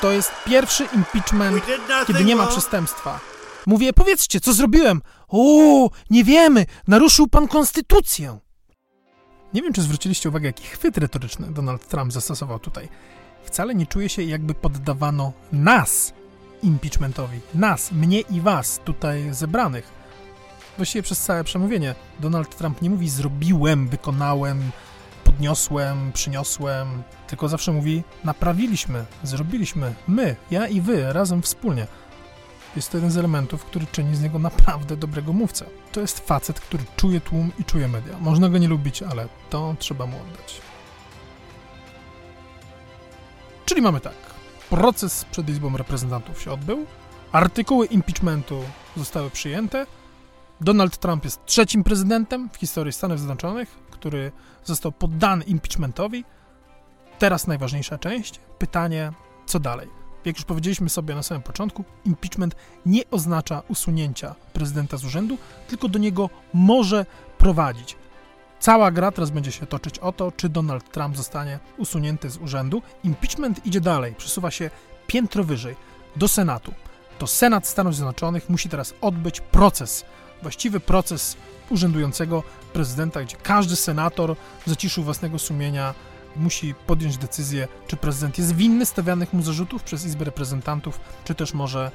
To 0.00 0.12
jest 0.12 0.32
pierwszy 0.44 0.84
impeachment, 0.96 1.64
kiedy 2.06 2.24
nie 2.24 2.36
ma 2.36 2.46
przestępstwa. 2.46 3.20
Mówię, 3.66 3.92
powiedzcie, 3.92 4.40
co 4.40 4.52
zrobiłem? 4.52 5.00
O, 5.28 5.90
nie 6.10 6.24
wiemy, 6.24 6.66
naruszył 6.88 7.28
pan 7.28 7.48
konstytucję. 7.48 8.38
Nie 9.54 9.62
wiem, 9.62 9.72
czy 9.72 9.82
zwróciliście 9.82 10.28
uwagę, 10.28 10.46
jaki 10.46 10.64
chwyt 10.64 10.98
retoryczny 10.98 11.46
Donald 11.50 11.88
Trump 11.88 12.12
zastosował 12.12 12.58
tutaj. 12.58 12.88
Wcale 13.44 13.74
nie 13.74 13.86
czuje 13.86 14.08
się, 14.08 14.22
jakby 14.22 14.54
poddawano 14.54 15.32
nas 15.52 16.12
impeachmentowi. 16.62 17.40
Nas, 17.54 17.92
mnie 17.92 18.20
i 18.20 18.40
was, 18.40 18.80
tutaj 18.84 19.34
zebranych. 19.34 19.90
Właściwie 20.76 21.02
przez 21.02 21.20
całe 21.20 21.44
przemówienie 21.44 21.94
Donald 22.20 22.56
Trump 22.56 22.82
nie 22.82 22.90
mówi 22.90 23.08
zrobiłem, 23.08 23.88
wykonałem, 23.88 24.70
podniosłem, 25.24 26.12
przyniosłem, 26.12 27.02
tylko 27.26 27.48
zawsze 27.48 27.72
mówi 27.72 28.02
naprawiliśmy, 28.24 29.04
zrobiliśmy, 29.22 29.94
my, 30.08 30.36
ja 30.50 30.68
i 30.68 30.80
wy, 30.80 31.12
razem 31.12 31.42
wspólnie. 31.42 31.86
Jest 32.76 32.90
to 32.90 32.96
jeden 32.96 33.10
z 33.10 33.16
elementów, 33.16 33.64
który 33.64 33.86
czyni 33.86 34.16
z 34.16 34.22
niego 34.22 34.38
naprawdę 34.38 34.96
dobrego 34.96 35.32
mówcę. 35.32 35.64
To 35.92 36.00
jest 36.00 36.26
facet, 36.26 36.60
który 36.60 36.84
czuje 36.96 37.20
tłum 37.20 37.52
i 37.58 37.64
czuje 37.64 37.88
media. 37.88 38.18
Można 38.18 38.48
go 38.48 38.58
nie 38.58 38.68
lubić, 38.68 39.02
ale 39.02 39.28
to 39.50 39.76
trzeba 39.78 40.06
mu 40.06 40.16
oddać. 40.16 40.60
Czyli 43.64 43.82
mamy 43.82 44.00
tak. 44.00 44.14
Proces 44.70 45.24
przed 45.24 45.48
Izbą 45.48 45.76
Reprezentantów 45.76 46.42
się 46.42 46.52
odbył, 46.52 46.86
artykuły 47.32 47.86
impeachmentu 47.86 48.62
zostały 48.96 49.30
przyjęte, 49.30 49.86
Donald 50.60 50.98
Trump 50.98 51.24
jest 51.24 51.46
trzecim 51.46 51.84
prezydentem 51.84 52.48
w 52.52 52.56
historii 52.56 52.92
Stanów 52.92 53.18
Zjednoczonych, 53.18 53.68
który 53.90 54.32
został 54.64 54.92
poddany 54.92 55.44
impeachmentowi. 55.44 56.24
Teraz 57.18 57.46
najważniejsza 57.46 57.98
część. 57.98 58.40
Pytanie, 58.58 59.12
co 59.46 59.60
dalej? 59.60 59.88
Jak 60.28 60.36
już 60.36 60.44
powiedzieliśmy 60.44 60.88
sobie 60.88 61.14
na 61.14 61.22
samym 61.22 61.42
początku, 61.42 61.84
impeachment 62.04 62.56
nie 62.86 63.02
oznacza 63.10 63.62
usunięcia 63.68 64.34
prezydenta 64.52 64.96
z 64.96 65.04
urzędu, 65.04 65.38
tylko 65.68 65.88
do 65.88 65.98
niego 65.98 66.30
może 66.54 67.06
prowadzić. 67.38 67.96
Cała 68.60 68.90
gra 68.90 69.12
teraz 69.12 69.30
będzie 69.30 69.52
się 69.52 69.66
toczyć 69.66 69.98
o 69.98 70.12
to, 70.12 70.32
czy 70.32 70.48
Donald 70.48 70.92
Trump 70.92 71.16
zostanie 71.16 71.58
usunięty 71.78 72.30
z 72.30 72.36
urzędu. 72.36 72.82
Impeachment 73.04 73.66
idzie 73.66 73.80
dalej, 73.80 74.14
przesuwa 74.14 74.50
się 74.50 74.70
piętro 75.06 75.44
wyżej, 75.44 75.76
do 76.16 76.28
Senatu. 76.28 76.74
To 77.18 77.26
Senat 77.26 77.66
Stanów 77.66 77.94
Zjednoczonych 77.94 78.50
musi 78.50 78.68
teraz 78.68 78.94
odbyć 79.00 79.40
proces, 79.40 80.04
właściwy 80.42 80.80
proces 80.80 81.36
urzędującego 81.70 82.42
prezydenta, 82.72 83.22
gdzie 83.22 83.36
każdy 83.36 83.76
senator 83.76 84.36
w 84.66 84.70
zaciszu 84.70 85.02
własnego 85.02 85.38
sumienia 85.38 85.94
musi 86.38 86.74
podjąć 86.74 87.18
decyzję, 87.18 87.68
czy 87.86 87.96
prezydent 87.96 88.38
jest 88.38 88.56
winny 88.56 88.86
stawianych 88.86 89.32
mu 89.32 89.42
zarzutów 89.42 89.82
przez 89.82 90.04
Izbę 90.04 90.24
Reprezentantów, 90.24 91.00
czy 91.24 91.34
też 91.34 91.54
może 91.54 91.90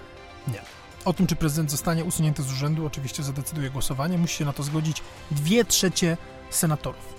nie. 0.48 0.62
O 1.06 1.14
tym, 1.14 1.28
czy 1.28 1.36
prezydent 1.36 1.72
zostanie 1.72 2.06
usunięty 2.06 2.44
z 2.44 2.52
urzędu, 2.52 2.86
oczywiście 2.86 3.24
zadecyduje 3.24 3.70
głosowanie. 3.70 4.18
Musi 4.18 4.36
się 4.36 4.46
na 4.46 4.54
to 4.54 4.64
zgodzić 4.64 5.02
dwie 5.32 5.66
trzecie 5.66 6.18
senatorów. 6.50 7.14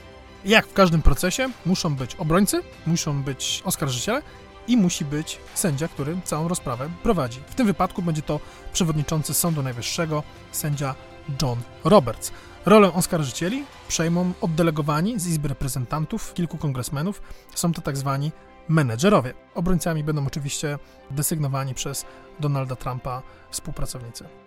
Jak 0.45 0.67
w 0.67 0.73
każdym 0.73 1.03
procesie, 1.03 1.49
muszą 1.67 1.97
być 1.97 2.15
obrońcy, 2.15 2.61
muszą 2.87 3.23
być 3.23 3.63
oskarżyciele 3.65 4.23
i 4.67 4.77
musi 4.77 5.05
być 5.05 5.39
sędzia, 5.55 5.89
który 5.89 6.17
całą 6.25 6.49
rozprawę 6.49 6.91
prowadzi. 7.03 7.41
W 7.47 7.55
tym 7.55 7.67
wypadku 7.67 8.03
będzie 8.03 8.23
to 8.23 8.41
przewodniczący 8.73 9.35
Sądu 9.35 9.63
Najwyższego, 9.63 10.23
sędzia 10.53 10.95
John 11.43 11.59
Roberts. 11.85 12.33
Rolę 12.67 12.93
oskarżycieli 12.93 13.65
przejmą 13.89 14.33
oddelegowani 14.41 15.21
z 15.21 15.27
Izby 15.27 15.49
Reprezentantów, 15.49 16.35
kilku 16.35 16.59
kongresmenów. 16.59 17.23
Są 17.55 17.73
to 17.73 17.83
tak 17.83 17.97
zwani 17.97 18.33
menedżerowie. 18.69 19.35
Obrońcami 19.55 20.05
będą 20.05 20.27
oczywiście 20.27 20.79
desygnowani 21.11 21.75
przez 21.75 22.07
Donalda 22.41 22.77
Trumpa 22.77 23.23
współpracownicy. 23.51 24.44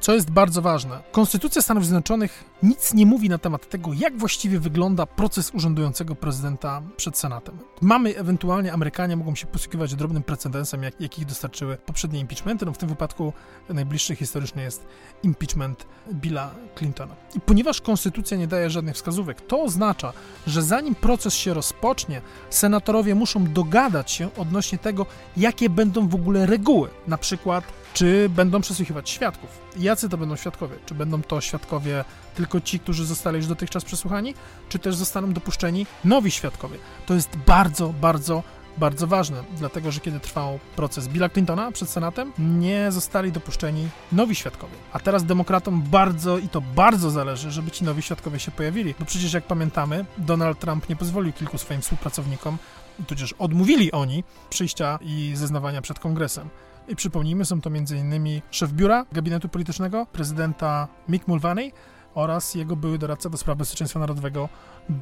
Co 0.00 0.14
jest 0.14 0.30
bardzo 0.30 0.62
ważne, 0.62 1.02
Konstytucja 1.12 1.62
Stanów 1.62 1.84
Zjednoczonych 1.84 2.44
nic 2.62 2.94
nie 2.94 3.06
mówi 3.06 3.28
na 3.28 3.38
temat 3.38 3.68
tego, 3.68 3.92
jak 3.92 4.18
właściwie 4.18 4.60
wygląda 4.60 5.06
proces 5.06 5.50
urzędującego 5.54 6.14
prezydenta 6.14 6.82
przed 6.96 7.18
Senatem. 7.18 7.58
Mamy, 7.80 8.16
ewentualnie 8.16 8.72
Amerykanie 8.72 9.16
mogą 9.16 9.34
się 9.34 9.46
posługiwać 9.46 9.94
drobnym 9.94 10.22
precedensem, 10.22 10.82
jak, 10.82 11.00
jakich 11.00 11.24
dostarczyły 11.26 11.76
poprzednie 11.76 12.20
impeachmenty. 12.20 12.66
No 12.66 12.72
w 12.72 12.78
tym 12.78 12.88
wypadku 12.88 13.32
najbliższy 13.68 14.16
historyczny 14.16 14.62
jest 14.62 14.86
impeachment 15.22 15.86
Billa 16.12 16.50
Clintona. 16.78 17.14
I 17.34 17.40
ponieważ 17.40 17.80
Konstytucja 17.80 18.36
nie 18.36 18.46
daje 18.46 18.70
żadnych 18.70 18.94
wskazówek, 18.94 19.40
to 19.40 19.62
oznacza, 19.62 20.12
że 20.46 20.62
zanim 20.62 20.94
proces 20.94 21.34
się 21.34 21.54
rozpocznie, 21.54 22.20
senatorowie 22.50 23.14
muszą 23.14 23.44
dogadać 23.44 24.10
się 24.10 24.28
odnośnie 24.36 24.78
tego, 24.78 25.06
jakie 25.36 25.70
będą 25.70 26.08
w 26.08 26.14
ogóle 26.14 26.46
reguły. 26.46 26.88
Na 27.06 27.18
przykład 27.18 27.64
czy 27.96 28.28
będą 28.28 28.60
przesłuchiwać 28.60 29.10
świadków. 29.10 29.50
Jacy 29.76 30.08
to 30.08 30.18
będą 30.18 30.36
świadkowie? 30.36 30.76
Czy 30.86 30.94
będą 30.94 31.22
to 31.22 31.40
świadkowie 31.40 32.04
tylko 32.34 32.60
ci, 32.60 32.80
którzy 32.80 33.06
zostali 33.06 33.36
już 33.36 33.46
dotychczas 33.46 33.84
przesłuchani, 33.84 34.34
czy 34.68 34.78
też 34.78 34.96
zostaną 34.96 35.32
dopuszczeni 35.32 35.86
nowi 36.04 36.30
świadkowie? 36.30 36.78
To 37.06 37.14
jest 37.14 37.36
bardzo, 37.36 37.88
bardzo 37.88 38.42
bardzo 38.78 39.06
ważne, 39.06 39.44
dlatego 39.58 39.92
że 39.92 40.00
kiedy 40.00 40.20
trwał 40.20 40.58
proces 40.76 41.08
Billa 41.08 41.28
Clintona 41.28 41.72
przed 41.72 41.88
Senatem, 41.88 42.32
nie 42.38 42.92
zostali 42.92 43.32
dopuszczeni 43.32 43.88
nowi 44.12 44.34
świadkowie. 44.34 44.74
A 44.92 45.00
teraz 45.00 45.24
demokratom 45.24 45.82
bardzo 45.82 46.38
i 46.38 46.48
to 46.48 46.60
bardzo 46.60 47.10
zależy, 47.10 47.50
żeby 47.50 47.70
ci 47.70 47.84
nowi 47.84 48.02
świadkowie 48.02 48.38
się 48.38 48.50
pojawili, 48.50 48.94
bo 48.98 49.04
przecież 49.04 49.32
jak 49.32 49.44
pamiętamy, 49.44 50.04
Donald 50.18 50.58
Trump 50.58 50.88
nie 50.88 50.96
pozwolił 50.96 51.32
kilku 51.32 51.58
swoim 51.58 51.80
współpracownikom, 51.80 52.58
tudzież 53.06 53.32
odmówili 53.32 53.92
oni 53.92 54.24
przyjścia 54.50 54.98
i 55.02 55.32
zeznawania 55.34 55.82
przed 55.82 55.98
kongresem. 55.98 56.48
I 56.88 56.96
przypomnijmy, 56.96 57.44
są 57.44 57.60
to 57.60 57.70
m.in. 57.70 58.40
szef 58.50 58.72
biura 58.72 59.06
gabinetu 59.12 59.48
politycznego 59.48 60.06
prezydenta 60.12 60.88
Mick 61.08 61.28
Mulvaney 61.28 61.72
oraz 62.14 62.54
jego 62.54 62.76
były 62.76 62.98
doradca 62.98 63.30
do 63.30 63.36
spraw 63.36 63.58
bezpieczeństwa 63.58 64.00
narodowego 64.00 64.48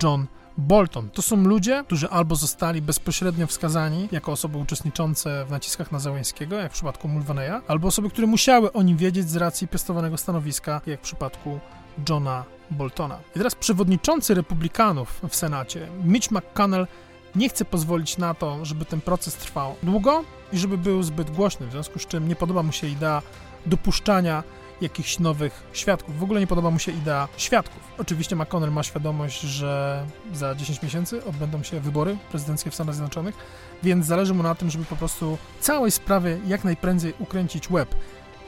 John 0.03 0.27
Bolton. 0.59 1.11
To 1.11 1.23
są 1.23 1.37
ludzie, 1.37 1.85
którzy 1.87 2.11
albo 2.11 2.37
zostali 2.37 2.83
bezpośrednio 2.83 3.47
wskazani 3.47 4.09
jako 4.13 4.33
osoby 4.33 4.59
uczestniczące 4.59 5.45
w 5.45 5.51
naciskach 5.51 5.93
na 5.93 5.99
Załęskiego, 5.99 6.57
jak 6.57 6.73
w 6.73 6.75
przypadku 6.75 7.09
Mulvaneya, 7.09 7.61
albo 7.69 7.89
osoby, 7.89 8.11
które 8.11 8.27
musiały 8.27 8.73
o 8.73 8.83
nim 8.83 8.97
wiedzieć 8.97 9.31
z 9.31 9.37
racji 9.37 9.69
piastowanego 9.69 10.17
stanowiska, 10.17 10.81
jak 10.87 11.01
w 11.01 11.03
przypadku 11.03 11.61
Johna 12.09 12.45
Boltona. 12.71 13.19
I 13.37 13.39
teraz 13.39 13.55
przewodniczący 13.55 14.35
republikanów 14.35 15.21
w 15.29 15.37
Senacie, 15.37 15.89
Mitch 16.05 16.31
McConnell, 16.31 16.87
nie 17.37 17.49
chce 17.49 17.65
pozwolić 17.65 18.19
na 18.19 18.35
to, 18.35 18.65
żeby 18.65 18.85
ten 18.85 19.01
proces 19.01 19.35
trwał 19.35 19.75
długo 19.83 20.25
i 20.53 20.59
żeby 20.59 20.79
był 20.79 21.03
zbyt 21.03 21.31
głośny, 21.31 21.67
w 21.67 21.73
związku 21.73 21.99
z 21.99 22.07
czym 22.07 22.29
nie 22.29 22.37
podoba 22.37 22.63
mu 22.63 22.73
się 22.73 22.87
idea 22.87 23.23
dopuszczania 23.67 24.43
jakichś 24.81 25.19
nowych 25.19 25.63
świadków. 25.73 26.19
W 26.19 26.23
ogóle 26.23 26.41
nie 26.41 26.47
podoba 26.47 26.71
mu 26.71 26.79
się 26.79 26.93
idea 26.93 27.29
świadków. 27.37 27.83
Oczywiście 27.99 28.37
McConnell 28.37 28.73
ma 28.73 28.83
świadomość, 28.83 29.41
że 29.41 30.05
za 30.33 30.55
10 30.55 30.83
miesięcy 30.83 31.25
odbędą 31.25 31.63
się 31.63 31.81
wybory 31.81 32.17
prezydenckie 32.31 32.71
w 32.71 32.75
Stanach 32.75 32.95
Zjednoczonych, 32.95 33.35
więc 33.83 34.07
zależy 34.07 34.35
mu 34.35 34.43
na 34.43 34.55
tym, 34.55 34.71
żeby 34.71 34.85
po 34.85 34.97
prostu 34.97 35.39
całej 35.61 35.91
sprawy 35.91 36.41
jak 36.47 36.65
najprędzej 36.65 37.15
ukręcić 37.19 37.71
łeb. 37.71 37.95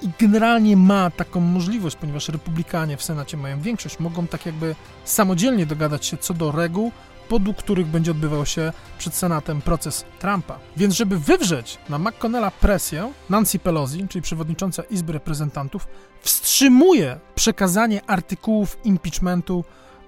I 0.02 0.08
generalnie 0.18 0.76
ma 0.76 1.10
taką 1.10 1.40
możliwość, 1.40 1.96
ponieważ 1.96 2.28
republikanie 2.28 2.96
w 2.96 3.02
Senacie 3.02 3.36
mają 3.36 3.60
większość, 3.60 4.00
mogą 4.00 4.26
tak 4.26 4.46
jakby 4.46 4.74
samodzielnie 5.04 5.66
dogadać 5.66 6.06
się 6.06 6.16
co 6.16 6.34
do 6.34 6.52
reguł, 6.52 6.92
podług 7.28 7.56
których 7.56 7.86
będzie 7.86 8.10
odbywał 8.10 8.46
się 8.46 8.72
przed 8.98 9.14
Senatem 9.14 9.62
proces 9.62 10.04
Trumpa. 10.18 10.58
Więc 10.76 10.94
żeby 10.94 11.18
wywrzeć 11.18 11.78
na 11.88 11.98
McConnella 11.98 12.50
presję, 12.50 13.12
Nancy 13.30 13.58
Pelosi, 13.58 14.08
czyli 14.08 14.22
przewodnicząca 14.22 14.82
Izby 14.82 15.12
Reprezentantów, 15.12 15.86
wstrzymuje 16.20 17.20
przekazanie 17.34 18.10
artykułów 18.10 18.78
impeachmentu 18.84 19.64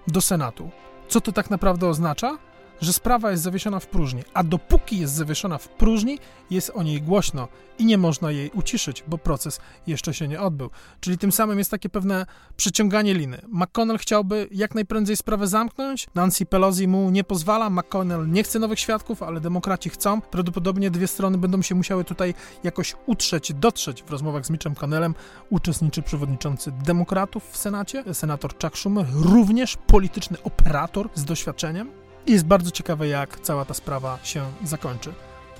do 0.06 0.20
Senatu. 0.20 0.70
Co 1.08 1.20
to 1.20 1.32
tak 1.32 1.50
naprawdę 1.50 1.88
oznacza? 1.88 2.38
Że 2.80 2.92
sprawa 2.92 3.30
jest 3.30 3.42
zawieszona 3.42 3.80
w 3.80 3.86
próżni, 3.86 4.22
a 4.34 4.44
dopóki 4.44 4.98
jest 4.98 5.14
zawieszona 5.14 5.58
w 5.58 5.68
próżni, 5.68 6.18
jest 6.50 6.70
o 6.74 6.82
niej 6.82 7.02
głośno 7.02 7.48
i 7.78 7.84
nie 7.84 7.98
można 7.98 8.30
jej 8.30 8.50
uciszyć, 8.50 9.04
bo 9.06 9.18
proces 9.18 9.60
jeszcze 9.86 10.14
się 10.14 10.28
nie 10.28 10.40
odbył. 10.40 10.70
Czyli 11.00 11.18
tym 11.18 11.32
samym 11.32 11.58
jest 11.58 11.70
takie 11.70 11.88
pewne 11.88 12.26
przyciąganie 12.56 13.14
liny. 13.14 13.40
McConnell 13.48 13.98
chciałby 13.98 14.48
jak 14.50 14.74
najprędzej 14.74 15.16
sprawę 15.16 15.46
zamknąć, 15.46 16.06
Nancy 16.14 16.46
Pelosi 16.46 16.88
mu 16.88 17.10
nie 17.10 17.24
pozwala, 17.24 17.70
McConnell 17.70 18.30
nie 18.30 18.42
chce 18.42 18.58
nowych 18.58 18.80
świadków, 18.80 19.22
ale 19.22 19.40
demokraci 19.40 19.90
chcą. 19.90 20.20
Prawdopodobnie 20.20 20.90
dwie 20.90 21.06
strony 21.06 21.38
będą 21.38 21.62
się 21.62 21.74
musiały 21.74 22.04
tutaj 22.04 22.34
jakoś 22.64 22.96
utrzeć, 23.06 23.52
dotrzeć 23.54 24.02
w 24.02 24.10
rozmowach 24.10 24.46
z 24.46 24.50
Mitchem 24.50 24.74
Connellem. 24.74 25.14
Uczestniczy 25.50 26.02
przewodniczący 26.02 26.72
demokratów 26.72 27.50
w 27.50 27.56
Senacie, 27.56 28.14
senator 28.14 28.50
Chuck 28.62 28.78
Schumer, 28.78 29.06
również 29.12 29.76
polityczny 29.86 30.36
operator 30.42 31.08
z 31.14 31.24
doświadczeniem. 31.24 32.07
I 32.28 32.32
jest 32.32 32.46
bardzo 32.46 32.70
ciekawe, 32.70 33.08
jak 33.08 33.40
cała 33.40 33.64
ta 33.64 33.74
sprawa 33.74 34.18
się 34.22 34.44
zakończy. 34.64 35.12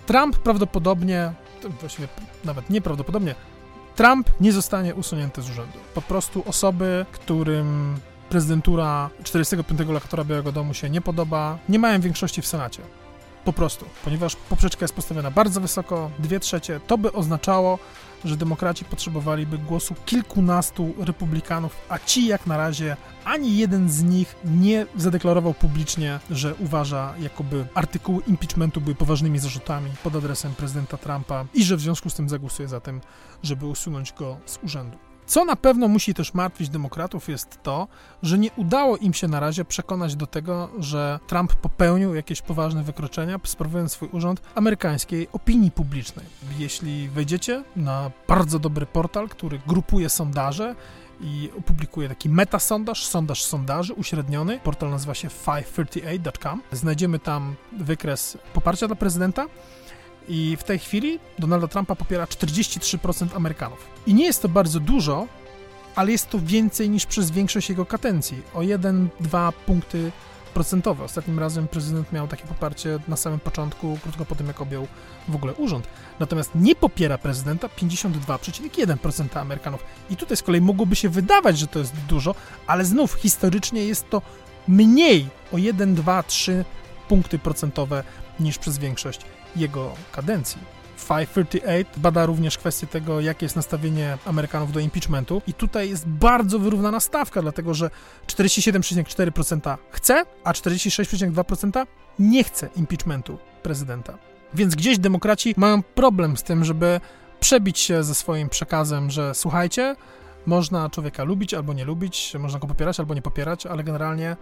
Trump 0.07 0.39
prawdopodobnie, 0.39 1.33
właściwie 1.81 2.09
nawet 2.45 2.71
nieprawdopodobnie, 2.71 3.35
Trump 3.97 4.31
nie 4.41 4.53
zostanie 4.53 4.95
usunięty 4.95 5.43
z 5.43 5.51
urzędu. 5.51 5.79
Po 5.95 6.03
prostu 6.03 6.43
osoby, 6.47 7.07
którym 7.13 7.97
prezydentura 8.31 9.11
45 9.23 9.81
lokatora 9.89 10.25
Białego 10.25 10.53
Domu 10.53 10.75
się 10.75 10.91
nie 10.91 11.01
podoba, 11.01 11.59
nie 11.69 11.79
mają 11.79 12.01
większości 12.01 12.43
w 12.43 12.47
Senacie. 12.47 12.83
Po 13.45 13.53
prostu, 13.53 13.85
ponieważ 14.05 14.37
poprzeczka 14.37 14.85
jest 14.85 14.95
postawiona 14.95 15.31
bardzo 15.31 15.61
wysoko, 15.61 16.11
dwie 16.19 16.41
trzecie, 16.41 16.81
to 16.87 16.99
by 16.99 17.13
oznaczało, 17.13 17.79
że 18.25 18.37
demokraci 18.37 18.85
potrzebowaliby 18.85 19.59
głosu 19.59 19.95
kilkunastu 20.07 20.95
republikanów, 20.99 21.77
a 21.89 21.99
ci 21.99 22.27
jak 22.27 22.47
na 22.47 22.57
razie 22.57 22.97
ani 23.25 23.59
jeden 23.59 23.91
z 23.91 24.03
nich 24.03 24.37
nie 24.45 24.87
zadeklarował 24.97 25.55
publicznie, 25.55 26.21
że 26.31 26.55
uważa, 26.55 27.15
jakoby 27.21 27.67
artykuły 27.75 28.23
impeachmentu 28.27 28.81
były 28.81 28.95
poważnymi 28.95 29.39
zarzutami 29.39 29.91
pod 30.03 30.17
adresem 30.17 30.55
prezydenta 30.55 30.97
Trumpa 30.97 31.45
i 31.55 31.65
że 31.65 31.77
w 31.77 31.81
związku 31.81 32.11
z 32.11 32.15
tym 32.15 32.29
zagłosuje 32.29 32.69
za 32.69 32.81
tym, 32.81 33.01
żeby 33.43 33.67
usunąć 33.67 34.13
go 34.13 34.37
z 34.47 34.59
urzędu. 34.63 35.08
Co 35.29 35.45
na 35.45 35.57
pewno 35.57 35.89
musi 35.89 36.15
też 36.15 36.35
martwić 36.35 36.69
demokratów 36.69 37.29
jest 37.29 37.63
to, 37.63 37.89
że 38.23 38.39
nie 38.39 38.51
udało 38.57 38.97
im 38.97 39.15
się 39.15 39.29
na 39.29 39.41
razie 39.41 39.65
przekonać 39.65 40.17
do 40.17 40.27
tego, 40.27 40.69
że 40.79 41.21
Trump 41.27 41.55
popełnił 41.55 42.15
jakieś 42.15 42.43
poważne 42.43 42.83
wykroczenia, 42.83 43.41
sprawując 43.45 43.93
swój 43.93 44.09
urząd 44.13 44.43
amerykańskiej 44.55 45.29
opinii 45.33 45.71
publicznej. 45.71 46.27
Jeśli 46.59 47.09
wejdziecie 47.09 47.65
na 47.77 48.11
bardzo 48.29 48.59
dobry 48.59 48.87
portal, 48.87 49.29
który 49.29 49.61
grupuje 49.67 50.09
sondaże, 50.09 50.75
i 51.21 51.51
opublikuje 51.59 52.09
taki 52.09 52.29
metasondaż, 52.29 53.07
sondaż 53.07 53.45
sondaży 53.45 53.95
uśredniony. 53.95 54.61
Portal 54.65 54.91
nazywa 54.91 55.15
się 55.15 55.29
538.com. 55.29 56.63
Znajdziemy 56.73 57.19
tam 57.19 57.55
wykres 57.73 58.39
poparcia 58.55 58.87
dla 58.87 58.97
prezydenta 58.97 59.47
i 60.29 60.57
w 60.57 60.65
tej 60.65 60.79
chwili 60.79 61.19
Donalda 61.39 61.69
Trumpa 61.69 61.95
popiera 61.95 62.25
43% 62.25 63.27
Amerykanów. 63.35 63.79
I 64.07 64.15
nie 64.15 64.25
jest 64.25 64.43
to 64.43 64.49
bardzo 64.49 64.81
dużo, 64.81 65.27
ale 65.95 66.13
jest 66.13 66.31
to 66.31 66.39
więcej 66.39 66.91
niż 66.91 67.07
przez 67.07 67.31
większość 67.31 67.69
jego 67.69 67.87
kadencji. 67.87 68.43
O 68.55 68.61
1-2 68.61 69.53
punkty 69.67 70.13
procentowe. 70.55 71.05
Ostatnim 71.05 71.39
razem 71.39 71.69
prezydent 71.69 72.13
miał 72.13 72.29
takie 72.29 72.45
poparcie 72.45 72.99
na 73.09 73.17
samym 73.17 73.41
początku, 73.41 73.99
krótko 74.03 74.25
po 74.25 74.35
tym, 74.35 74.47
jak 74.47 74.61
objął 74.61 74.87
w 75.29 75.35
ogóle 75.35 75.55
urząd. 75.55 75.89
Natomiast 76.21 76.51
nie 76.55 76.75
popiera 76.75 77.19
prezydenta 77.19 77.69
52,1% 77.69 79.39
Amerykanów. 79.39 79.85
I 80.11 80.17
tutaj 80.17 80.37
z 80.37 80.43
kolei 80.43 80.61
mogłoby 80.61 80.97
się 80.97 81.09
wydawać, 81.09 81.59
że 81.59 81.67
to 81.67 81.79
jest 81.79 81.93
dużo, 82.09 82.35
ale 82.67 82.85
znów 82.85 83.15
historycznie 83.15 83.85
jest 83.85 84.11
to 84.11 84.23
mniej 84.69 85.27
o 85.53 85.59
1, 85.59 85.95
2, 85.95 86.23
3 86.23 86.65
punkty 87.09 87.39
procentowe 87.39 88.05
niż 88.41 88.59
przez 88.59 88.79
większość 88.79 89.21
jego 89.57 89.93
kadencji. 90.13 90.61
538 91.09 91.85
bada 91.97 92.27
również 92.27 92.59
kwestię 92.59 92.87
tego, 92.87 93.21
jakie 93.21 93.45
jest 93.47 93.57
nastawienie 93.57 94.19
Amerykanów 94.25 94.73
do 94.73 94.81
impeachmentu 94.81 95.43
i 95.47 95.55
tutaj 95.55 95.91
jest 95.91 96.09
bardzo 96.09 96.59
wyrównana 96.59 97.01
stawka, 97.01 97.43
dlatego 97.43 97.75
że 97.75 97.91
47,4% 98.27 99.77
chce, 99.91 100.25
a 100.45 100.53
46,2% 100.53 101.87
nie 102.19 102.45
chce 102.45 102.69
impeachmentu 102.77 103.39
prezydenta. 103.63 104.19
Więc 104.55 104.75
gdzieś 104.75 104.99
demokraci 104.99 105.55
mają 105.57 105.83
problem 105.83 106.37
z 106.37 106.43
tym, 106.43 106.65
żeby 106.65 107.01
przebić 107.41 107.79
się 107.79 108.05
ze 108.05 108.15
swoim 108.15 108.49
przekazem, 108.49 109.11
że 109.11 109.35
słuchajcie, 109.35 109.97
można 110.47 110.91
człowieka 110.91 111.25
lubić 111.25 111.55
albo 111.55 111.73
nie 111.73 111.85
lubić, 111.85 112.35
można 112.39 112.59
go 112.59 112.67
popierać 112.67 113.01
albo 113.01 113.15
nie 113.15 113.23
popierać, 113.23 113.67
ale 113.67 113.85
generalnie 113.85 114.37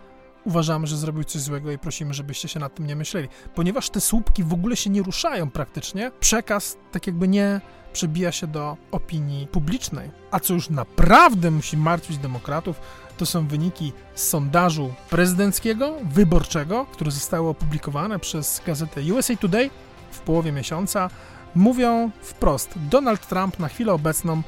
uważamy, 0.47 0.87
że 0.87 0.97
zrobił 0.97 1.25
coś 1.25 1.43
złego 1.43 1.73
i 1.73 1.79
prosimy, 1.79 2.15
żebyście 2.15 2.49
się 2.49 2.61
nad 2.61 2.75
tym 2.75 2.87
nie 2.87 2.97
myśleli. 2.97 3.29
Ponieważ 3.55 3.91
te 3.91 4.01
słupki 4.01 4.45
w 4.45 4.53
ogóle 4.53 4.77
się 4.77 4.91
nie 4.91 5.03
ruszają 5.03 5.51
praktycznie, 5.51 6.11
przekaz 6.21 6.77
tak 6.93 7.07
jakby 7.07 7.29
nie 7.29 7.61
przebija 7.93 8.33
się 8.33 8.47
do 8.47 8.77
opinii 8.91 9.47
publicznej. 9.47 10.11
A 10.31 10.41
co 10.41 10.55
już 10.55 10.71
naprawdę 10.71 11.51
musi 11.51 11.77
martwić 11.77 12.19
demokratów, 12.19 12.81
to 13.19 13.27
są 13.27 13.47
wyniki 13.47 13.93
sondażu 14.15 14.95
prezydenckiego, 15.11 15.95
wyborczego, 16.05 16.87
które 16.93 17.11
zostały 17.11 17.49
opublikowane 17.49 18.19
przez 18.19 18.63
gazetę 18.67 19.01
USA 19.15 19.37
Today 19.37 19.71
w 20.11 20.21
połowie 20.21 20.53
miesiąca. 20.53 21.11
Mówią 21.55 22.11
wprost, 22.21 22.75
Donald 22.77 23.29
Trump 23.29 23.59
na 23.59 23.69
chwilę 23.69 23.93
obecną 23.93 24.43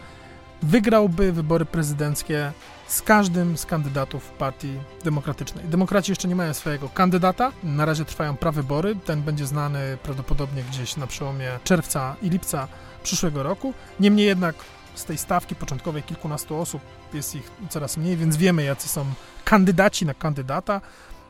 wygrałby 0.63 1.33
wybory 1.33 1.65
prezydenckie 1.65 2.53
z 2.89 3.03
każdym 3.03 3.59
z 3.59 3.67
kandydatów 3.67 4.31
Partii 4.31 4.81
Demokratycznej. 5.05 5.65
Demokraci 5.65 6.13
jeszcze 6.13 6.29
nie 6.29 6.37
mają 6.37 6.55
swojego 6.55 6.89
kandydata, 6.89 7.53
na 7.63 7.85
razie 7.85 8.05
trwają 8.05 8.37
prawybory, 8.37 8.97
ten 8.97 9.23
będzie 9.23 9.47
znany 9.47 9.99
prawdopodobnie 10.03 10.63
gdzieś 10.63 10.97
na 10.97 11.07
przełomie 11.07 11.51
czerwca 11.65 12.17
i 12.23 12.31
lipca 12.31 12.69
przyszłego 13.03 13.43
roku. 13.43 13.75
Niemniej 14.01 14.27
jednak 14.27 14.55
z 14.95 15.05
tej 15.05 15.19
stawki 15.19 15.55
początkowej 15.55 16.03
kilkunastu 16.03 16.57
osób 16.57 16.83
jest 17.15 17.35
ich 17.35 17.51
coraz 17.69 17.97
mniej, 17.97 18.17
więc 18.17 18.37
wiemy, 18.37 18.65
jacy 18.65 18.89
są 18.89 19.05
kandydaci 19.45 20.07
na 20.07 20.15
kandydata. 20.15 20.81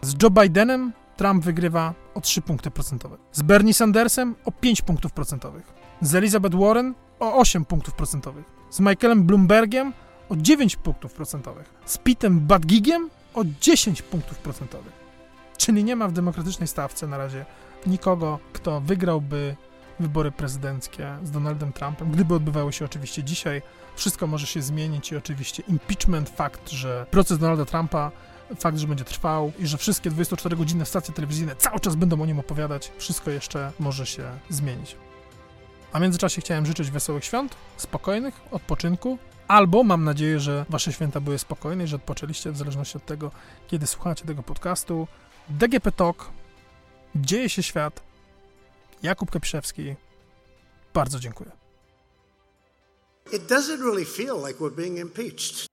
Z 0.02 0.22
Joe 0.22 0.30
Bidenem 0.30 0.92
Trump 1.16 1.44
wygrywa 1.44 1.94
o 2.14 2.20
3 2.20 2.42
punkty 2.42 2.70
procentowe. 2.70 3.16
Z 3.32 3.42
Bernie 3.42 3.74
Sandersem 3.74 4.34
o 4.44 4.52
5 4.52 4.82
punktów 4.82 5.12
procentowych. 5.12 5.72
Z 6.00 6.14
Elizabeth 6.14 6.56
Warren 6.56 6.94
o 7.20 7.34
8 7.34 7.64
punktów 7.64 7.94
procentowych. 7.94 8.44
Z 8.70 8.80
Michaelem 8.80 9.24
Bloombergiem 9.24 9.92
o 10.28 10.36
9 10.36 10.76
punktów 10.76 11.12
procentowych. 11.12 11.74
Z 11.84 11.98
Pitem 11.98 12.40
Buttigiegiem 12.40 13.10
o 13.34 13.44
10 13.60 14.02
punktów 14.02 14.38
procentowych. 14.38 14.92
Czyli 15.56 15.84
nie 15.84 15.96
ma 15.96 16.08
w 16.08 16.12
demokratycznej 16.12 16.68
stawce 16.68 17.06
na 17.06 17.18
razie 17.18 17.46
nikogo, 17.86 18.38
kto 18.52 18.80
wygrałby 18.80 19.56
wybory 20.00 20.32
prezydenckie 20.32 21.16
z 21.24 21.30
Donaldem 21.30 21.72
Trumpem, 21.72 22.10
gdyby 22.10 22.34
odbywały 22.34 22.72
się 22.72 22.84
oczywiście 22.84 23.24
dzisiaj, 23.24 23.62
wszystko 23.96 24.26
może 24.26 24.46
się 24.46 24.62
zmienić 24.62 25.12
i 25.12 25.16
oczywiście 25.16 25.62
impeachment, 25.68 26.30
fakt, 26.30 26.70
że 26.70 27.06
proces 27.10 27.38
Donalda 27.38 27.64
Trumpa, 27.64 28.12
fakt, 28.58 28.78
że 28.78 28.86
będzie 28.86 29.04
trwał 29.04 29.52
i 29.58 29.66
że 29.66 29.78
wszystkie 29.78 30.10
24-godzinne 30.10 30.84
stacje 30.84 31.14
telewizyjne 31.14 31.56
cały 31.56 31.80
czas 31.80 31.94
będą 31.94 32.22
o 32.22 32.26
nim 32.26 32.38
opowiadać, 32.38 32.92
wszystko 32.98 33.30
jeszcze 33.30 33.72
może 33.78 34.06
się 34.06 34.24
zmienić. 34.50 34.96
A 35.92 35.98
w 35.98 36.02
międzyczasie 36.02 36.40
chciałem 36.40 36.66
życzyć 36.66 36.90
wesołych 36.90 37.24
świąt, 37.24 37.56
spokojnych, 37.76 38.40
odpoczynku, 38.50 39.18
albo 39.48 39.84
mam 39.84 40.04
nadzieję, 40.04 40.40
że 40.40 40.66
wasze 40.68 40.92
święta 40.92 41.20
były 41.20 41.38
spokojne 41.38 41.84
i 41.84 41.86
że 41.86 41.96
odpoczęliście 41.96 42.52
w 42.52 42.56
zależności 42.56 42.96
od 42.96 43.06
tego, 43.06 43.30
kiedy 43.68 43.86
słuchacie 43.86 44.24
tego 44.24 44.42
podcastu. 44.42 45.08
DGP 45.48 45.92
Talk, 45.92 46.30
dzieje 47.14 47.48
się 47.48 47.62
świat, 47.62 48.02
Jakub 49.02 49.30
Kapiszewski, 49.30 49.94
bardzo 50.94 51.20
dziękuję. 51.20 51.50
It 53.32 53.42
doesn't 53.42 53.80
really 53.80 54.04
feel 54.04 54.36
like 54.46 54.58
we're 54.58 54.74
being 54.74 54.98
impeached. 54.98 55.68